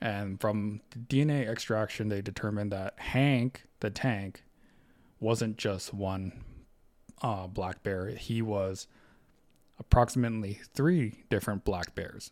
and 0.00 0.40
from 0.40 0.80
DNA 0.94 1.48
extraction, 1.48 2.08
they 2.08 2.22
determined 2.22 2.72
that 2.72 2.94
Hank, 2.98 3.64
the 3.80 3.90
tank, 3.90 4.44
wasn't 5.20 5.56
just 5.56 5.92
one 5.92 6.44
uh, 7.22 7.46
black 7.46 7.82
bear. 7.82 8.08
He 8.08 8.40
was 8.42 8.86
approximately 9.78 10.60
three 10.74 11.24
different 11.30 11.64
black 11.64 11.94
bears. 11.94 12.30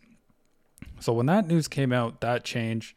So 1.01 1.13
when 1.13 1.27
that 1.27 1.47
news 1.47 1.69
came 1.69 1.93
out, 1.93 2.21
that 2.21 2.45
changed 2.45 2.97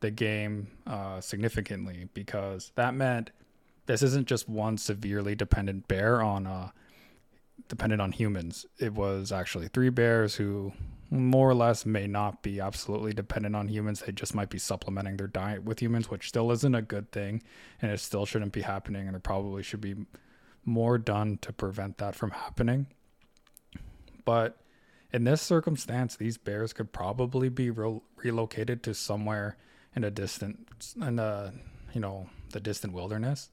the 0.00 0.10
game 0.10 0.68
uh, 0.86 1.20
significantly 1.20 2.08
because 2.14 2.72
that 2.74 2.94
meant 2.94 3.30
this 3.86 4.02
isn't 4.02 4.26
just 4.26 4.48
one 4.48 4.78
severely 4.78 5.34
dependent 5.34 5.88
bear 5.88 6.22
on 6.22 6.46
uh, 6.46 6.70
dependent 7.68 8.00
on 8.00 8.12
humans. 8.12 8.66
It 8.78 8.94
was 8.94 9.30
actually 9.32 9.68
three 9.68 9.90
bears 9.90 10.36
who 10.36 10.72
more 11.10 11.50
or 11.50 11.54
less 11.54 11.84
may 11.84 12.06
not 12.06 12.42
be 12.42 12.60
absolutely 12.60 13.12
dependent 13.12 13.56
on 13.56 13.68
humans. 13.68 14.00
They 14.00 14.12
just 14.12 14.34
might 14.34 14.48
be 14.48 14.58
supplementing 14.58 15.16
their 15.16 15.26
diet 15.26 15.64
with 15.64 15.82
humans, 15.82 16.08
which 16.08 16.28
still 16.28 16.52
isn't 16.52 16.74
a 16.74 16.82
good 16.82 17.10
thing. 17.10 17.42
And 17.82 17.90
it 17.90 17.98
still 17.98 18.26
shouldn't 18.26 18.52
be 18.52 18.62
happening. 18.62 19.06
And 19.06 19.14
there 19.14 19.20
probably 19.20 19.62
should 19.62 19.80
be 19.80 19.96
more 20.64 20.98
done 20.98 21.38
to 21.42 21.52
prevent 21.52 21.98
that 21.98 22.14
from 22.14 22.30
happening. 22.30 22.86
But 24.24 24.58
in 25.12 25.24
this 25.24 25.42
circumstance, 25.42 26.14
these 26.14 26.38
bears 26.38 26.72
could 26.72 26.92
probably 26.92 27.48
be 27.48 27.70
re- 27.70 28.00
relocated 28.16 28.84
to 28.84 28.94
somewhere 28.94 29.56
in 29.96 30.04
a 30.04 30.10
distant, 30.10 30.94
in 31.00 31.16
the, 31.16 31.52
you 31.92 32.00
know, 32.00 32.28
the 32.50 32.60
distant 32.60 32.92
wilderness 32.92 33.50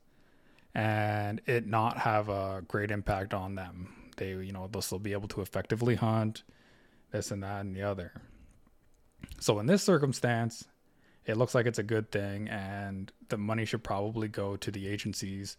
and 0.75 1.41
it 1.47 1.65
not 1.65 1.97
have 1.97 2.29
a 2.29 2.63
great 2.67 2.91
impact 2.91 3.33
on 3.33 3.55
them. 3.55 4.11
They, 4.17 4.29
you 4.29 4.51
know, 4.51 4.67
they'll 4.71 4.83
still 4.83 4.99
be 4.99 5.13
able 5.13 5.27
to 5.29 5.41
effectively 5.41 5.95
hunt 5.95 6.43
this 7.11 7.31
and 7.31 7.43
that 7.43 7.61
and 7.61 7.75
the 7.75 7.83
other. 7.83 8.11
So 9.39 9.59
in 9.59 9.65
this 9.65 9.83
circumstance, 9.83 10.65
it 11.25 11.37
looks 11.37 11.53
like 11.53 11.65
it's 11.65 11.79
a 11.79 11.83
good 11.83 12.11
thing, 12.11 12.47
and 12.47 13.11
the 13.29 13.37
money 13.37 13.65
should 13.65 13.83
probably 13.83 14.27
go 14.27 14.55
to 14.55 14.71
the 14.71 14.87
agencies 14.87 15.57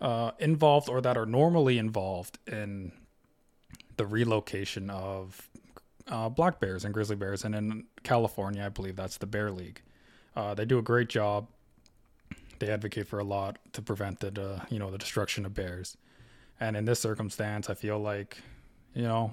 uh, 0.00 0.32
involved 0.38 0.88
or 0.88 1.00
that 1.00 1.16
are 1.16 1.26
normally 1.26 1.78
involved 1.78 2.38
in 2.46 2.92
the 3.96 4.04
relocation 4.04 4.90
of 4.90 5.48
uh, 6.08 6.28
black 6.28 6.60
bears 6.60 6.84
and 6.84 6.92
grizzly 6.92 7.16
bears. 7.16 7.44
And 7.44 7.54
in 7.54 7.84
California, 8.02 8.64
I 8.64 8.68
believe 8.68 8.96
that's 8.96 9.18
the 9.18 9.26
Bear 9.26 9.50
League. 9.50 9.80
Uh, 10.36 10.54
they 10.54 10.64
do 10.64 10.78
a 10.78 10.82
great 10.82 11.08
job. 11.08 11.46
They 12.58 12.68
advocate 12.68 13.06
for 13.06 13.18
a 13.18 13.24
lot 13.24 13.58
to 13.72 13.82
prevent 13.82 14.20
the, 14.20 14.42
uh, 14.42 14.64
you 14.68 14.78
know, 14.78 14.90
the 14.90 14.98
destruction 14.98 15.46
of 15.46 15.54
bears. 15.54 15.96
And 16.60 16.76
in 16.76 16.84
this 16.84 17.00
circumstance, 17.00 17.70
I 17.70 17.74
feel 17.74 17.98
like, 17.98 18.38
you 18.94 19.02
know, 19.02 19.32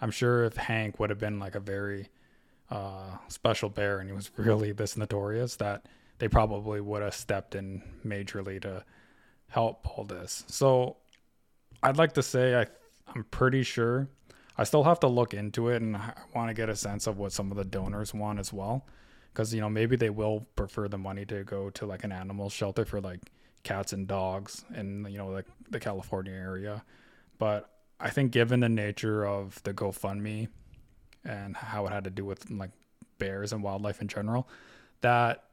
I'm 0.00 0.10
sure 0.10 0.44
if 0.44 0.56
Hank 0.56 0.98
would 0.98 1.10
have 1.10 1.18
been 1.18 1.38
like 1.38 1.54
a 1.54 1.60
very 1.60 2.08
uh, 2.70 3.16
special 3.28 3.68
bear 3.68 3.98
and 3.98 4.08
he 4.08 4.14
was 4.14 4.30
really 4.36 4.72
this 4.72 4.96
notorious, 4.96 5.56
that 5.56 5.86
they 6.18 6.28
probably 6.28 6.80
would 6.80 7.02
have 7.02 7.14
stepped 7.14 7.54
in 7.54 7.82
majorly 8.04 8.60
to 8.62 8.84
help 9.48 9.86
all 9.96 10.04
this. 10.04 10.44
So 10.48 10.96
I'd 11.82 11.96
like 11.96 12.12
to 12.14 12.22
say 12.22 12.60
I 12.60 12.66
I'm 13.14 13.24
pretty 13.24 13.62
sure. 13.62 14.08
I 14.58 14.64
still 14.64 14.84
have 14.84 15.00
to 15.00 15.06
look 15.06 15.34
into 15.34 15.68
it 15.68 15.82
and 15.82 15.96
I 15.96 16.14
want 16.34 16.48
to 16.48 16.54
get 16.54 16.68
a 16.68 16.76
sense 16.76 17.06
of 17.06 17.18
what 17.18 17.32
some 17.32 17.50
of 17.50 17.56
the 17.56 17.64
donors 17.64 18.14
want 18.14 18.38
as 18.38 18.52
well. 18.52 18.86
Because, 19.32 19.52
you 19.52 19.60
know, 19.60 19.68
maybe 19.68 19.96
they 19.96 20.08
will 20.08 20.46
prefer 20.56 20.88
the 20.88 20.96
money 20.96 21.26
to 21.26 21.44
go 21.44 21.68
to 21.70 21.86
like 21.86 22.04
an 22.04 22.12
animal 22.12 22.48
shelter 22.48 22.86
for 22.86 23.00
like 23.00 23.20
cats 23.66 23.92
and 23.92 24.06
dogs 24.06 24.64
in 24.76 25.04
you 25.10 25.18
know 25.18 25.26
like 25.26 25.46
the 25.70 25.80
California 25.80 26.32
area. 26.32 26.84
But 27.38 27.68
I 27.98 28.10
think 28.10 28.32
given 28.32 28.60
the 28.60 28.68
nature 28.68 29.26
of 29.26 29.62
the 29.62 29.72
GoFundMe 29.72 30.48
and 31.24 31.56
how 31.56 31.86
it 31.86 31.92
had 31.92 32.04
to 32.04 32.10
do 32.10 32.24
with 32.24 32.50
like 32.50 32.70
bears 33.18 33.52
and 33.52 33.62
wildlife 33.62 34.00
in 34.00 34.08
general, 34.08 34.48
that 35.00 35.44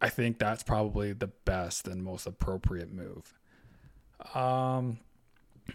I 0.00 0.08
think 0.08 0.38
that's 0.38 0.62
probably 0.62 1.12
the 1.12 1.28
best 1.44 1.86
and 1.86 2.02
most 2.02 2.26
appropriate 2.26 2.92
move. 2.92 3.38
Um, 4.34 4.98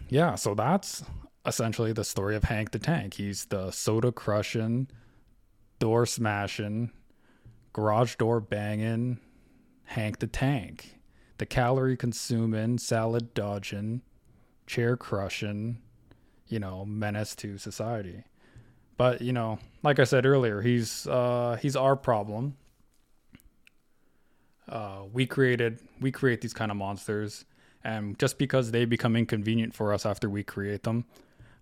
yeah, 0.08 0.34
so 0.34 0.54
that's 0.54 1.04
essentially 1.44 1.92
the 1.92 2.04
story 2.04 2.36
of 2.36 2.44
Hank 2.44 2.72
the 2.72 2.78
Tank. 2.78 3.14
He's 3.14 3.46
the 3.46 3.70
soda 3.70 4.12
crushing, 4.12 4.88
door 5.78 6.06
smashing, 6.06 6.90
garage 7.72 8.16
door 8.16 8.40
banging 8.40 9.18
Hank 9.84 10.18
the 10.18 10.26
Tank, 10.26 10.98
the 11.38 11.46
calorie 11.46 11.96
consuming, 11.96 12.78
salad 12.78 13.34
dodging, 13.34 14.02
chair 14.66 14.96
crushing, 14.96 15.78
you 16.48 16.58
know, 16.58 16.84
menace 16.84 17.34
to 17.36 17.58
society. 17.58 18.24
But 18.96 19.20
you 19.20 19.32
know, 19.32 19.58
like 19.82 19.98
I 19.98 20.04
said 20.04 20.24
earlier, 20.24 20.62
he's 20.62 21.06
uh, 21.06 21.58
he's 21.60 21.76
our 21.76 21.96
problem. 21.96 22.56
Uh, 24.68 25.02
we 25.12 25.26
created 25.26 25.80
we 26.00 26.10
create 26.10 26.40
these 26.40 26.54
kind 26.54 26.70
of 26.70 26.76
monsters, 26.76 27.44
and 27.84 28.18
just 28.18 28.38
because 28.38 28.70
they 28.70 28.84
become 28.84 29.16
inconvenient 29.16 29.74
for 29.74 29.92
us 29.92 30.06
after 30.06 30.28
we 30.30 30.42
create 30.42 30.82
them, 30.82 31.04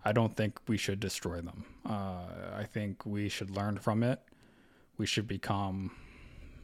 I 0.03 0.11
don't 0.11 0.35
think 0.35 0.59
we 0.67 0.77
should 0.77 0.99
destroy 0.99 1.41
them. 1.41 1.65
Uh, 1.85 2.25
I 2.55 2.63
think 2.71 3.05
we 3.05 3.27
should 3.29 3.49
learn 3.49 3.77
from 3.77 4.01
it. 4.01 4.21
We 4.97 5.05
should 5.05 5.27
become 5.27 5.91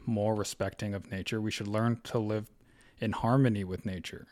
more 0.06 0.34
respecting 0.34 0.94
of 0.94 1.10
nature. 1.10 1.40
We 1.40 1.50
should 1.50 1.68
learn 1.68 2.00
to 2.04 2.18
live 2.18 2.50
in 2.98 3.12
harmony 3.12 3.62
with 3.62 3.84
nature. 3.84 4.26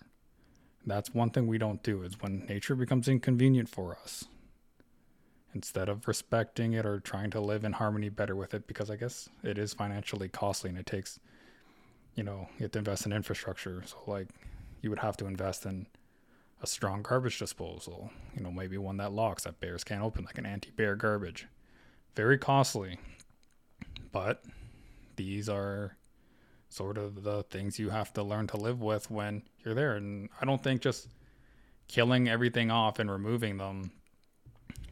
That's 0.86 1.14
one 1.14 1.30
thing 1.30 1.46
we 1.46 1.58
don't 1.58 1.82
do 1.82 2.02
is 2.02 2.20
when 2.20 2.46
nature 2.46 2.74
becomes 2.74 3.08
inconvenient 3.08 3.68
for 3.68 3.96
us. 4.02 4.24
Instead 5.52 5.88
of 5.88 6.06
respecting 6.06 6.72
it 6.72 6.86
or 6.86 7.00
trying 7.00 7.30
to 7.30 7.40
live 7.40 7.64
in 7.64 7.72
harmony 7.72 8.08
better 8.08 8.36
with 8.36 8.54
it, 8.54 8.66
because 8.66 8.90
I 8.90 8.96
guess 8.96 9.28
it 9.42 9.58
is 9.58 9.74
financially 9.74 10.28
costly 10.28 10.70
and 10.70 10.78
it 10.78 10.86
takes, 10.86 11.18
you 12.14 12.22
know, 12.22 12.48
you 12.58 12.64
have 12.64 12.70
to 12.72 12.78
invest 12.78 13.04
in 13.04 13.12
infrastructure. 13.12 13.82
So, 13.84 13.96
like, 14.06 14.28
you 14.80 14.90
would 14.90 15.00
have 15.00 15.16
to 15.18 15.26
invest 15.26 15.66
in 15.66 15.86
a 16.62 16.66
strong 16.66 17.02
garbage 17.02 17.38
disposal, 17.38 18.10
you 18.34 18.42
know, 18.42 18.50
maybe 18.50 18.78
one 18.78 18.98
that 18.98 19.12
locks 19.12 19.44
that 19.44 19.60
bears 19.60 19.82
can't 19.82 20.02
open, 20.02 20.24
like 20.24 20.38
an 20.38 20.46
anti 20.46 20.70
bear 20.70 20.94
garbage. 20.94 21.48
Very 22.14 22.38
costly. 22.38 22.98
But 24.12 24.44
these 25.16 25.48
are 25.48 25.96
sort 26.70 26.96
of 26.96 27.24
the 27.24 27.42
things 27.42 27.78
you 27.78 27.90
have 27.90 28.12
to 28.14 28.22
learn 28.22 28.46
to 28.46 28.56
live 28.56 28.80
with 28.80 29.10
when 29.10 29.42
you're 29.64 29.74
there. 29.74 29.96
And 29.96 30.30
I 30.40 30.46
don't 30.46 30.62
think 30.62 30.80
just 30.80 31.08
killing 31.88 32.28
everything 32.28 32.70
off 32.70 32.98
and 32.98 33.10
removing 33.10 33.58
them 33.58 33.90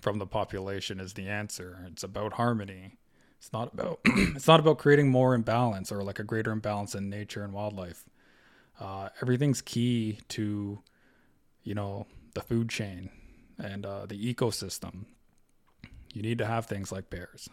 from 0.00 0.18
the 0.18 0.26
population 0.26 1.00
is 1.00 1.14
the 1.14 1.28
answer. 1.28 1.87
It's 1.87 2.02
about 2.02 2.35
harmony. 2.35 2.97
It's 3.38 3.52
not 3.52 3.73
about 3.73 4.00
it's 4.04 4.49
not 4.49 4.61
about 4.61 4.78
creating 4.78 5.08
more 5.08 5.35
imbalance 5.35 5.92
or 5.92 6.02
like 6.02 6.18
a 6.18 6.25
greater 6.25 6.50
imbalance 6.50 6.94
in 6.97 7.08
nature 7.08 7.44
and 7.44 7.52
wildlife. 7.52 8.04
Uh, 8.80 9.08
everything's 9.23 9.62
key 9.62 10.18
to, 10.28 10.80
you 11.62 11.75
know, 11.75 12.06
the 12.35 12.40
food 12.40 12.68
chain 12.68 13.11
and 13.56 13.87
uh, 13.87 14.06
the 14.06 14.35
ecosystem. 14.35 15.04
You 16.12 16.23
need 16.23 16.38
to 16.38 16.47
have 16.47 16.66
things 16.66 16.90
like 16.90 17.11
bears. 17.11 17.49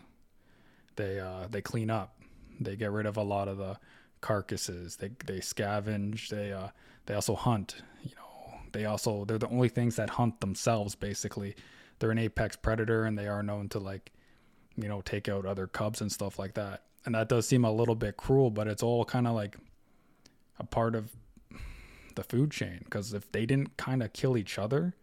They 0.96 1.20
uh, 1.20 1.48
they 1.50 1.62
clean 1.62 1.92
up. 1.92 2.18
They 2.60 2.76
get 2.76 2.92
rid 2.92 3.06
of 3.06 3.18
a 3.18 3.24
lot 3.24 3.48
of 3.48 3.58
the 3.58 3.78
carcasses. 4.26 4.96
They 4.96 5.12
they 5.26 5.40
scavenge. 5.40 6.30
They 6.30 6.52
uh 6.52 6.70
they 7.06 7.14
also 7.14 7.36
hunt. 7.36 7.76
You 8.04 8.16
know, 8.16 8.60
they 8.72 8.86
also 8.86 9.24
they're 9.24 9.38
the 9.38 9.50
only 9.50 9.70
things 9.70 9.98
that 9.98 10.10
hunt 10.10 10.42
themselves. 10.42 10.96
Basically, 10.96 11.56
they're 12.00 12.10
an 12.10 12.18
apex 12.18 12.56
predator, 12.56 13.06
and 13.06 13.18
they 13.18 13.28
are 13.28 13.44
known 13.44 13.70
to 13.70 13.80
like, 13.80 14.12
you 14.76 14.90
know, 14.90 15.02
take 15.02 15.30
out 15.30 15.46
other 15.46 15.68
cubs 15.68 16.02
and 16.02 16.12
stuff 16.12 16.40
like 16.40 16.56
that. 16.56 16.86
And 17.06 17.14
that 17.14 17.30
does 17.30 17.48
seem 17.48 17.64
a 17.64 17.72
little 17.72 17.94
bit 17.94 18.18
cruel, 18.18 18.50
but 18.50 18.68
it's 18.68 18.82
all 18.82 19.06
kind 19.06 19.28
of 19.28 19.36
like 19.36 19.58
a 20.58 20.66
part 20.66 20.96
of 20.96 21.12
the 22.16 22.24
food 22.24 22.50
chain. 22.50 22.80
Because 22.84 23.14
if 23.14 23.32
they 23.32 23.46
didn't 23.46 23.78
kind 23.78 24.02
of 24.02 24.12
kill 24.12 24.38
each 24.38 24.58
other, 24.58 24.96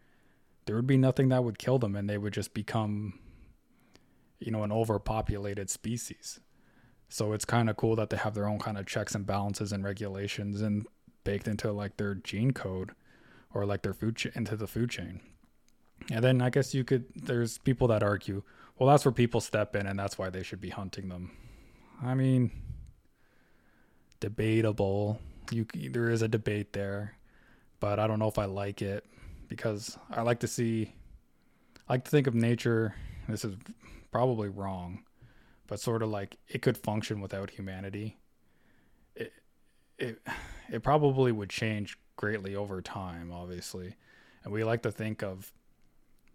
there 0.66 0.74
would 0.74 0.88
be 0.88 0.96
nothing 0.96 1.28
that 1.28 1.44
would 1.44 1.60
kill 1.60 1.78
them, 1.78 1.94
and 1.94 2.10
they 2.10 2.18
would 2.18 2.32
just 2.32 2.54
become, 2.54 3.20
you 4.40 4.50
know, 4.50 4.64
an 4.64 4.72
overpopulated 4.72 5.70
species. 5.70 6.40
So 7.12 7.34
it's 7.34 7.44
kind 7.44 7.68
of 7.68 7.76
cool 7.76 7.94
that 7.96 8.08
they 8.08 8.16
have 8.16 8.32
their 8.32 8.48
own 8.48 8.58
kind 8.58 8.78
of 8.78 8.86
checks 8.86 9.14
and 9.14 9.26
balances 9.26 9.70
and 9.70 9.84
regulations 9.84 10.62
and 10.62 10.86
baked 11.24 11.46
into 11.46 11.70
like 11.70 11.98
their 11.98 12.14
gene 12.14 12.52
code 12.52 12.92
or 13.52 13.66
like 13.66 13.82
their 13.82 13.92
food 13.92 14.16
ch- 14.16 14.34
into 14.34 14.56
the 14.56 14.66
food 14.66 14.88
chain. 14.88 15.20
And 16.10 16.24
then 16.24 16.40
I 16.40 16.48
guess 16.48 16.72
you 16.72 16.84
could 16.84 17.04
there's 17.14 17.58
people 17.58 17.86
that 17.88 18.02
argue, 18.02 18.44
well 18.78 18.88
that's 18.88 19.04
where 19.04 19.12
people 19.12 19.42
step 19.42 19.76
in 19.76 19.86
and 19.86 19.98
that's 19.98 20.16
why 20.16 20.30
they 20.30 20.42
should 20.42 20.62
be 20.62 20.70
hunting 20.70 21.10
them. 21.10 21.32
I 22.02 22.14
mean 22.14 22.50
debatable. 24.18 25.20
You 25.50 25.66
there 25.90 26.08
is 26.08 26.22
a 26.22 26.28
debate 26.28 26.72
there, 26.72 27.18
but 27.78 27.98
I 27.98 28.06
don't 28.06 28.20
know 28.20 28.28
if 28.28 28.38
I 28.38 28.46
like 28.46 28.80
it 28.80 29.04
because 29.48 29.98
I 30.10 30.22
like 30.22 30.40
to 30.40 30.48
see 30.48 30.94
I 31.86 31.92
like 31.92 32.04
to 32.04 32.10
think 32.10 32.26
of 32.26 32.34
nature 32.34 32.94
this 33.28 33.44
is 33.44 33.54
probably 34.10 34.48
wrong 34.48 35.02
but 35.72 35.80
sort 35.80 36.02
of 36.02 36.10
like 36.10 36.36
it 36.48 36.60
could 36.60 36.76
function 36.76 37.22
without 37.22 37.48
humanity. 37.48 38.18
It 39.16 39.32
it 39.96 40.20
it 40.70 40.82
probably 40.82 41.32
would 41.32 41.48
change 41.48 41.96
greatly 42.16 42.54
over 42.54 42.82
time, 42.82 43.32
obviously. 43.32 43.96
And 44.44 44.52
we 44.52 44.64
like 44.64 44.82
to 44.82 44.92
think 44.92 45.22
of 45.22 45.50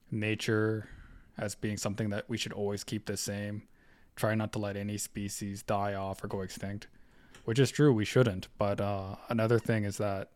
nature 0.09 0.89
as 1.37 1.53
being 1.53 1.77
something 1.77 2.09
that 2.09 2.27
we 2.27 2.35
should 2.35 2.51
always 2.51 2.83
keep 2.83 3.05
the 3.05 3.15
same. 3.15 3.67
Try 4.15 4.33
not 4.33 4.53
to 4.53 4.59
let 4.59 4.75
any 4.75 4.97
species 4.97 5.61
die 5.61 5.93
off 5.93 6.23
or 6.23 6.27
go 6.27 6.41
extinct, 6.41 6.87
which 7.45 7.59
is 7.59 7.69
true. 7.69 7.93
We 7.93 8.05
shouldn't. 8.05 8.47
But 8.57 8.81
uh, 8.81 9.17
another 9.29 9.59
thing 9.59 9.83
is 9.83 9.97
that, 9.97 10.31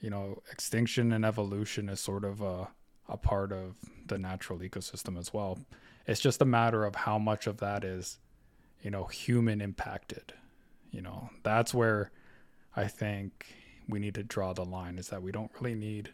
you 0.00 0.08
know, 0.08 0.42
extinction 0.50 1.12
and 1.12 1.22
evolution 1.22 1.90
is 1.90 2.00
sort 2.00 2.24
of 2.24 2.40
a, 2.40 2.68
a 3.08 3.16
part 3.16 3.52
of 3.52 3.76
the 4.06 4.18
natural 4.18 4.58
ecosystem 4.60 5.18
as 5.18 5.32
well. 5.32 5.58
It's 6.06 6.20
just 6.20 6.42
a 6.42 6.46
matter 6.46 6.84
of 6.84 6.94
how 6.94 7.18
much 7.18 7.46
of 7.46 7.58
that 7.58 7.84
is, 7.84 8.18
you 8.82 8.90
know, 8.90 9.04
human 9.04 9.60
impacted. 9.60 10.32
You 10.90 11.02
know, 11.02 11.30
that's 11.42 11.74
where 11.74 12.10
I 12.74 12.86
think 12.86 13.46
we 13.88 13.98
need 13.98 14.14
to 14.14 14.22
draw 14.22 14.52
the 14.52 14.64
line 14.64 14.98
is 14.98 15.08
that 15.08 15.22
we 15.22 15.32
don't 15.32 15.50
really 15.60 15.74
need 15.74 16.12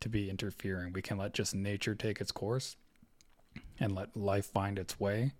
to 0.00 0.08
be 0.08 0.30
interfering. 0.30 0.92
We 0.92 1.02
can 1.02 1.18
let 1.18 1.34
just 1.34 1.54
nature 1.54 1.94
take 1.94 2.20
its 2.20 2.32
course 2.32 2.76
and 3.78 3.94
let 3.94 4.16
life 4.16 4.46
find 4.46 4.78
its 4.78 4.98
way 4.98 5.32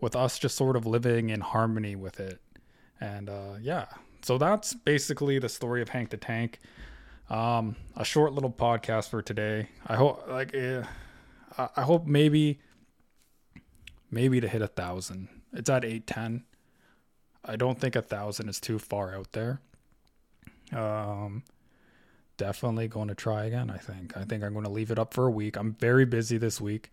with 0.00 0.16
us 0.16 0.38
just 0.38 0.56
sort 0.56 0.76
of 0.76 0.86
living 0.86 1.30
in 1.30 1.40
harmony 1.40 1.96
with 1.96 2.20
it. 2.20 2.40
And 3.00 3.28
uh, 3.28 3.54
yeah, 3.60 3.86
so 4.22 4.38
that's 4.38 4.74
basically 4.74 5.38
the 5.38 5.48
story 5.48 5.82
of 5.82 5.90
Hank 5.90 6.10
the 6.10 6.16
Tank. 6.16 6.58
Um, 7.30 7.76
a 7.96 8.04
short 8.04 8.32
little 8.32 8.52
podcast 8.52 9.08
for 9.08 9.22
today. 9.22 9.68
I 9.86 9.96
hope 9.96 10.26
like 10.28 10.54
uh, 10.54 10.82
I 11.56 11.82
hope 11.82 12.06
maybe 12.06 12.60
maybe 14.10 14.40
to 14.40 14.48
hit 14.48 14.62
a 14.62 14.66
thousand. 14.66 15.28
It's 15.52 15.70
at 15.70 15.84
eight 15.84 16.06
ten. 16.06 16.44
I 17.44 17.56
don't 17.56 17.78
think 17.78 17.96
a 17.96 18.02
thousand 18.02 18.48
is 18.48 18.60
too 18.60 18.78
far 18.78 19.14
out 19.14 19.32
there. 19.32 19.60
Um, 20.72 21.44
definitely 22.36 22.88
going 22.88 23.08
to 23.08 23.14
try 23.14 23.44
again. 23.44 23.70
I 23.70 23.78
think. 23.78 24.16
I 24.16 24.24
think 24.24 24.44
I'm 24.44 24.52
going 24.52 24.64
to 24.64 24.70
leave 24.70 24.90
it 24.90 24.98
up 24.98 25.14
for 25.14 25.26
a 25.26 25.30
week. 25.30 25.56
I'm 25.56 25.74
very 25.74 26.04
busy 26.04 26.36
this 26.36 26.60
week. 26.60 26.90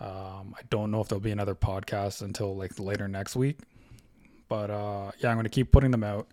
Um, 0.00 0.54
I 0.58 0.62
don't 0.70 0.90
know 0.90 1.00
if 1.02 1.08
there'll 1.08 1.20
be 1.20 1.30
another 1.30 1.54
podcast 1.54 2.22
until 2.22 2.56
like 2.56 2.78
later 2.80 3.06
next 3.06 3.36
week, 3.36 3.58
but 4.48 4.70
uh, 4.70 5.12
yeah, 5.18 5.28
I'm 5.28 5.36
going 5.36 5.44
to 5.44 5.50
keep 5.50 5.70
putting 5.70 5.90
them 5.90 6.02
out. 6.02 6.26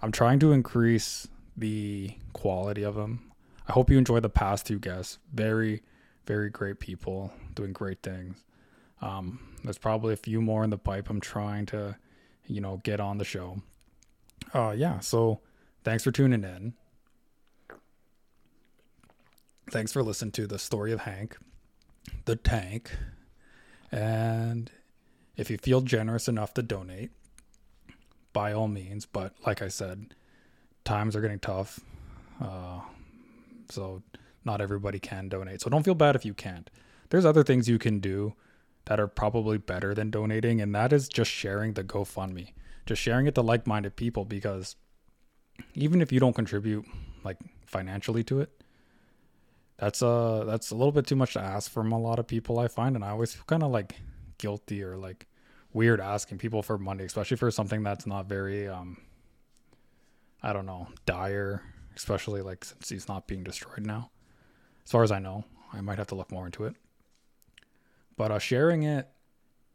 I'm 0.00 0.12
trying 0.12 0.38
to 0.38 0.52
increase 0.52 1.26
the 1.56 2.14
quality 2.32 2.82
of 2.82 2.94
them. 2.94 3.32
I 3.68 3.72
hope 3.72 3.90
you 3.90 3.98
enjoy 3.98 4.20
the 4.20 4.28
past 4.28 4.66
two 4.66 4.78
guests. 4.78 5.18
Very, 5.32 5.82
very 6.26 6.50
great 6.50 6.80
people 6.80 7.32
doing 7.54 7.72
great 7.72 8.02
things. 8.02 8.44
Um, 9.00 9.40
there's 9.64 9.78
probably 9.78 10.14
a 10.14 10.16
few 10.16 10.40
more 10.40 10.64
in 10.64 10.70
the 10.70 10.78
pipe. 10.78 11.10
I'm 11.10 11.20
trying 11.20 11.66
to, 11.66 11.96
you 12.46 12.60
know, 12.60 12.80
get 12.82 13.00
on 13.00 13.18
the 13.18 13.24
show. 13.24 13.62
Uh, 14.54 14.74
yeah. 14.76 15.00
So 15.00 15.40
thanks 15.84 16.04
for 16.04 16.10
tuning 16.10 16.44
in. 16.44 16.74
Thanks 19.70 19.92
for 19.92 20.02
listening 20.02 20.32
to 20.32 20.46
the 20.46 20.58
story 20.58 20.92
of 20.92 21.00
Hank, 21.00 21.36
the 22.24 22.36
tank. 22.36 22.96
And 23.90 24.70
if 25.36 25.50
you 25.50 25.56
feel 25.56 25.80
generous 25.80 26.28
enough 26.28 26.52
to 26.54 26.62
donate, 26.62 27.10
by 28.32 28.52
all 28.52 28.68
means. 28.68 29.06
But 29.06 29.34
like 29.46 29.62
I 29.62 29.68
said, 29.68 30.14
times 30.84 31.16
are 31.16 31.20
getting 31.20 31.38
tough. 31.38 31.80
Uh, 32.40 32.80
so 33.70 34.02
not 34.44 34.60
everybody 34.60 34.98
can 34.98 35.28
donate. 35.28 35.60
So 35.60 35.70
don't 35.70 35.82
feel 35.82 35.94
bad 35.94 36.16
if 36.16 36.24
you 36.24 36.34
can't. 36.34 36.70
There's 37.10 37.24
other 37.24 37.44
things 37.44 37.68
you 37.68 37.78
can 37.78 38.00
do 38.00 38.34
that 38.86 38.98
are 38.98 39.06
probably 39.06 39.58
better 39.58 39.94
than 39.94 40.10
donating, 40.10 40.60
and 40.60 40.74
that 40.74 40.92
is 40.92 41.08
just 41.08 41.30
sharing 41.30 41.74
the 41.74 41.84
GoFundMe, 41.84 42.52
just 42.86 43.00
sharing 43.00 43.26
it 43.26 43.34
to 43.36 43.42
like 43.42 43.66
minded 43.66 43.96
people 43.96 44.24
because 44.24 44.76
even 45.74 46.00
if 46.00 46.10
you 46.10 46.18
don't 46.18 46.32
contribute 46.34 46.84
like 47.22 47.38
financially 47.66 48.24
to 48.24 48.40
it, 48.40 48.50
that's 49.78 50.02
uh 50.02 50.44
that's 50.44 50.70
a 50.70 50.74
little 50.74 50.92
bit 50.92 51.06
too 51.06 51.16
much 51.16 51.34
to 51.34 51.40
ask 51.40 51.70
from 51.70 51.92
a 51.92 51.98
lot 51.98 52.18
of 52.18 52.26
people 52.26 52.58
I 52.58 52.68
find 52.68 52.94
and 52.96 53.04
I 53.04 53.10
always 53.10 53.34
feel 53.34 53.44
kind 53.46 53.62
of 53.62 53.70
like 53.70 53.96
guilty 54.38 54.82
or 54.82 54.96
like 54.96 55.26
weird 55.72 56.00
asking 56.00 56.38
people 56.38 56.62
for 56.62 56.78
money, 56.78 57.04
especially 57.04 57.36
for 57.36 57.50
something 57.50 57.82
that's 57.82 58.06
not 58.06 58.26
very 58.26 58.68
um 58.68 58.98
I 60.42 60.52
don't 60.52 60.66
know, 60.66 60.88
dire, 61.06 61.62
especially 61.96 62.42
like 62.42 62.64
since 62.64 62.88
he's 62.88 63.08
not 63.08 63.26
being 63.26 63.44
destroyed 63.44 63.86
now. 63.86 64.10
As 64.84 64.90
far 64.90 65.02
as 65.02 65.12
I 65.12 65.18
know, 65.18 65.44
I 65.72 65.80
might 65.80 65.98
have 65.98 66.08
to 66.08 66.14
look 66.14 66.32
more 66.32 66.46
into 66.46 66.64
it. 66.64 66.74
But 68.16 68.30
uh, 68.30 68.38
sharing 68.38 68.82
it 68.82 69.08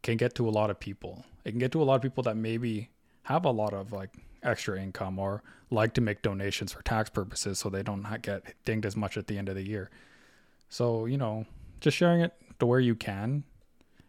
can 0.03 0.17
get 0.17 0.35
to 0.35 0.47
a 0.47 0.51
lot 0.51 0.69
of 0.69 0.79
people. 0.79 1.25
It 1.43 1.51
can 1.51 1.59
get 1.59 1.71
to 1.71 1.81
a 1.81 1.85
lot 1.85 1.95
of 1.95 2.01
people 2.01 2.23
that 2.23 2.35
maybe 2.35 2.89
have 3.23 3.45
a 3.45 3.51
lot 3.51 3.73
of 3.73 3.91
like 3.91 4.11
extra 4.43 4.81
income 4.81 5.19
or 5.19 5.43
like 5.69 5.93
to 5.93 6.01
make 6.01 6.21
donations 6.21 6.71
for 6.71 6.81
tax 6.83 7.09
purposes 7.09 7.59
so 7.59 7.69
they 7.69 7.83
don't 7.83 8.05
get 8.21 8.43
dinged 8.65 8.85
as 8.85 8.95
much 8.95 9.17
at 9.17 9.27
the 9.27 9.37
end 9.37 9.49
of 9.49 9.55
the 9.55 9.67
year. 9.67 9.89
So, 10.69 11.05
you 11.05 11.17
know, 11.17 11.45
just 11.79 11.97
sharing 11.97 12.21
it 12.21 12.33
to 12.59 12.65
where 12.65 12.79
you 12.79 12.95
can 12.95 13.43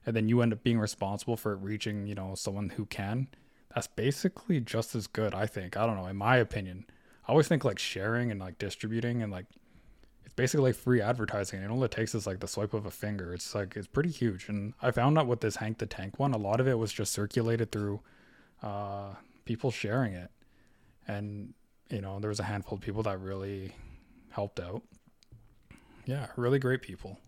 and 0.06 0.14
then 0.14 0.28
you 0.28 0.40
end 0.40 0.52
up 0.52 0.62
being 0.62 0.78
responsible 0.78 1.36
for 1.36 1.56
reaching, 1.56 2.06
you 2.06 2.14
know, 2.14 2.34
someone 2.34 2.70
who 2.70 2.86
can. 2.86 3.28
That's 3.74 3.86
basically 3.86 4.60
just 4.60 4.94
as 4.94 5.06
good, 5.06 5.34
I 5.34 5.46
think. 5.46 5.76
I 5.76 5.86
don't 5.86 5.96
know, 5.96 6.06
in 6.06 6.16
my 6.16 6.36
opinion. 6.36 6.86
I 7.26 7.32
always 7.32 7.48
think 7.48 7.64
like 7.64 7.78
sharing 7.78 8.30
and 8.30 8.40
like 8.40 8.58
distributing 8.58 9.22
and 9.22 9.30
like 9.30 9.44
it's 10.24 10.34
basically 10.34 10.70
like 10.70 10.76
free 10.76 11.00
advertising. 11.00 11.62
And 11.62 11.70
all 11.70 11.84
it 11.84 11.90
takes 11.90 12.14
is 12.14 12.26
like 12.26 12.40
the 12.40 12.48
swipe 12.48 12.72
of 12.72 12.86
a 12.86 12.90
finger. 12.90 13.34
It's 13.34 13.54
like 13.54 13.76
it's 13.76 13.86
pretty 13.86 14.10
huge. 14.10 14.48
And 14.48 14.72
I 14.80 14.90
found 14.90 15.18
out 15.18 15.26
with 15.26 15.40
this 15.40 15.56
Hank 15.56 15.78
the 15.78 15.86
Tank 15.86 16.18
one, 16.18 16.32
a 16.32 16.38
lot 16.38 16.60
of 16.60 16.68
it 16.68 16.78
was 16.78 16.92
just 16.92 17.12
circulated 17.12 17.70
through 17.70 18.00
uh, 18.62 19.14
people 19.44 19.70
sharing 19.70 20.14
it. 20.14 20.30
And 21.06 21.52
you 21.90 22.00
know, 22.00 22.18
there 22.20 22.28
was 22.28 22.40
a 22.40 22.44
handful 22.44 22.76
of 22.76 22.82
people 22.82 23.02
that 23.04 23.20
really 23.20 23.72
helped 24.30 24.60
out. 24.60 24.82
Yeah, 26.04 26.28
really 26.36 26.58
great 26.58 26.80
people. 26.80 27.18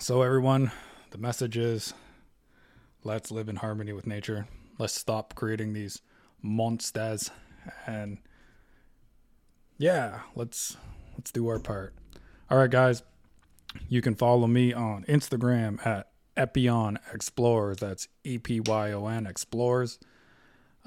So, 0.00 0.22
everyone, 0.22 0.70
the 1.10 1.18
message 1.18 1.56
is 1.56 1.92
let's 3.04 3.30
live 3.30 3.48
in 3.48 3.56
harmony 3.56 3.92
with 3.92 4.06
nature. 4.06 4.46
Let's 4.78 4.94
stop 4.94 5.34
creating 5.34 5.72
these 5.72 6.00
monsters 6.40 7.30
and 7.86 8.18
yeah, 9.78 10.20
let's 10.34 10.76
let's 11.16 11.30
do 11.30 11.48
our 11.48 11.58
part. 11.58 11.94
All 12.50 12.58
right, 12.58 12.70
guys. 12.70 13.02
You 13.88 14.02
can 14.02 14.14
follow 14.14 14.46
me 14.46 14.74
on 14.74 15.04
Instagram 15.04 15.84
at 15.86 16.10
Epyon 16.36 16.98
Explorers. 17.12 17.78
That's 17.78 18.08
E 18.22 18.38
P 18.38 18.60
Y 18.60 18.92
O 18.92 19.06
N 19.06 19.26
Explorers. 19.26 19.98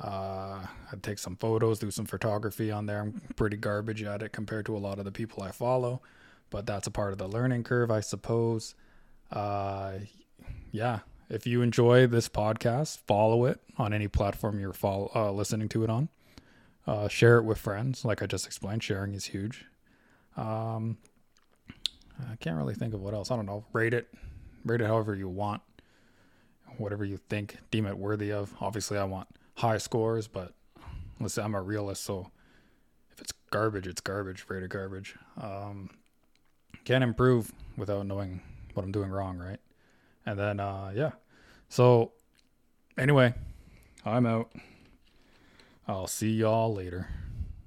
Uh, 0.01 0.65
I'd 0.91 1.01
take 1.01 1.17
some 1.17 1.35
photos, 1.37 1.79
do 1.79 1.89
some 1.89 2.05
photography 2.05 2.69
on 2.69 2.85
there. 2.85 3.01
I'm 3.01 3.21
pretty 3.35 3.57
garbage 3.57 4.03
at 4.03 4.21
it 4.21 4.33
compared 4.33 4.65
to 4.67 4.75
a 4.75 4.79
lot 4.79 4.99
of 4.99 5.05
the 5.05 5.11
people 5.11 5.41
I 5.41 5.51
follow, 5.51 6.01
but 6.49 6.65
that's 6.65 6.85
a 6.85 6.91
part 6.91 7.13
of 7.13 7.17
the 7.17 7.27
learning 7.29 7.63
curve, 7.63 7.89
I 7.89 8.01
suppose 8.01 8.75
uh, 9.31 9.93
yeah, 10.71 10.99
if 11.29 11.47
you 11.47 11.61
enjoy 11.61 12.07
this 12.07 12.29
podcast, 12.29 12.99
follow 12.99 13.45
it 13.45 13.59
on 13.77 13.93
any 13.93 14.07
platform 14.07 14.59
you're 14.59 14.73
follow, 14.73 15.11
uh, 15.15 15.31
listening 15.31 15.69
to 15.69 15.83
it 15.83 15.89
on. 15.89 16.09
Uh, 16.87 17.07
share 17.07 17.37
it 17.37 17.43
with 17.43 17.57
friends. 17.57 18.05
Like 18.05 18.21
I 18.21 18.27
just 18.27 18.45
explained, 18.45 18.83
sharing 18.83 19.13
is 19.13 19.25
huge. 19.25 19.65
Um, 20.37 20.97
I 22.31 22.35
can't 22.35 22.57
really 22.57 22.75
think 22.75 22.93
of 22.93 23.01
what 23.01 23.13
else. 23.13 23.31
I 23.31 23.35
don't 23.35 23.45
know. 23.45 23.65
Rate 23.73 23.93
it, 23.93 24.07
rate 24.63 24.81
it 24.81 24.87
however 24.87 25.15
you 25.15 25.27
want, 25.27 25.61
whatever 26.77 27.03
you 27.03 27.17
think, 27.17 27.57
deem 27.71 27.87
it 27.87 27.97
worthy 27.97 28.31
of. 28.31 28.53
Obviously, 28.61 28.97
I 28.97 29.03
want 29.03 29.27
high 29.55 29.79
scores, 29.79 30.27
but 30.27 30.53
listen, 31.19 31.43
I'm 31.43 31.55
a 31.55 31.61
realist, 31.61 32.03
so 32.03 32.29
if 33.11 33.19
it's 33.19 33.33
garbage, 33.49 33.87
it's 33.87 34.01
garbage. 34.01 34.45
Rate 34.47 34.63
it 34.63 34.69
garbage. 34.69 35.15
Um, 35.41 35.89
can't 36.83 37.03
improve 37.03 37.51
without 37.77 38.05
knowing 38.05 38.41
what 38.73 38.83
I'm 38.83 38.91
doing 38.91 39.09
wrong, 39.09 39.37
right? 39.37 39.59
And 40.25 40.39
then 40.39 40.59
uh 40.59 40.91
yeah. 40.93 41.11
So 41.69 42.11
anyway, 42.97 43.33
I'm 44.05 44.25
out. 44.25 44.51
I'll 45.87 46.07
see 46.07 46.31
y'all 46.31 46.73
later. 46.73 47.09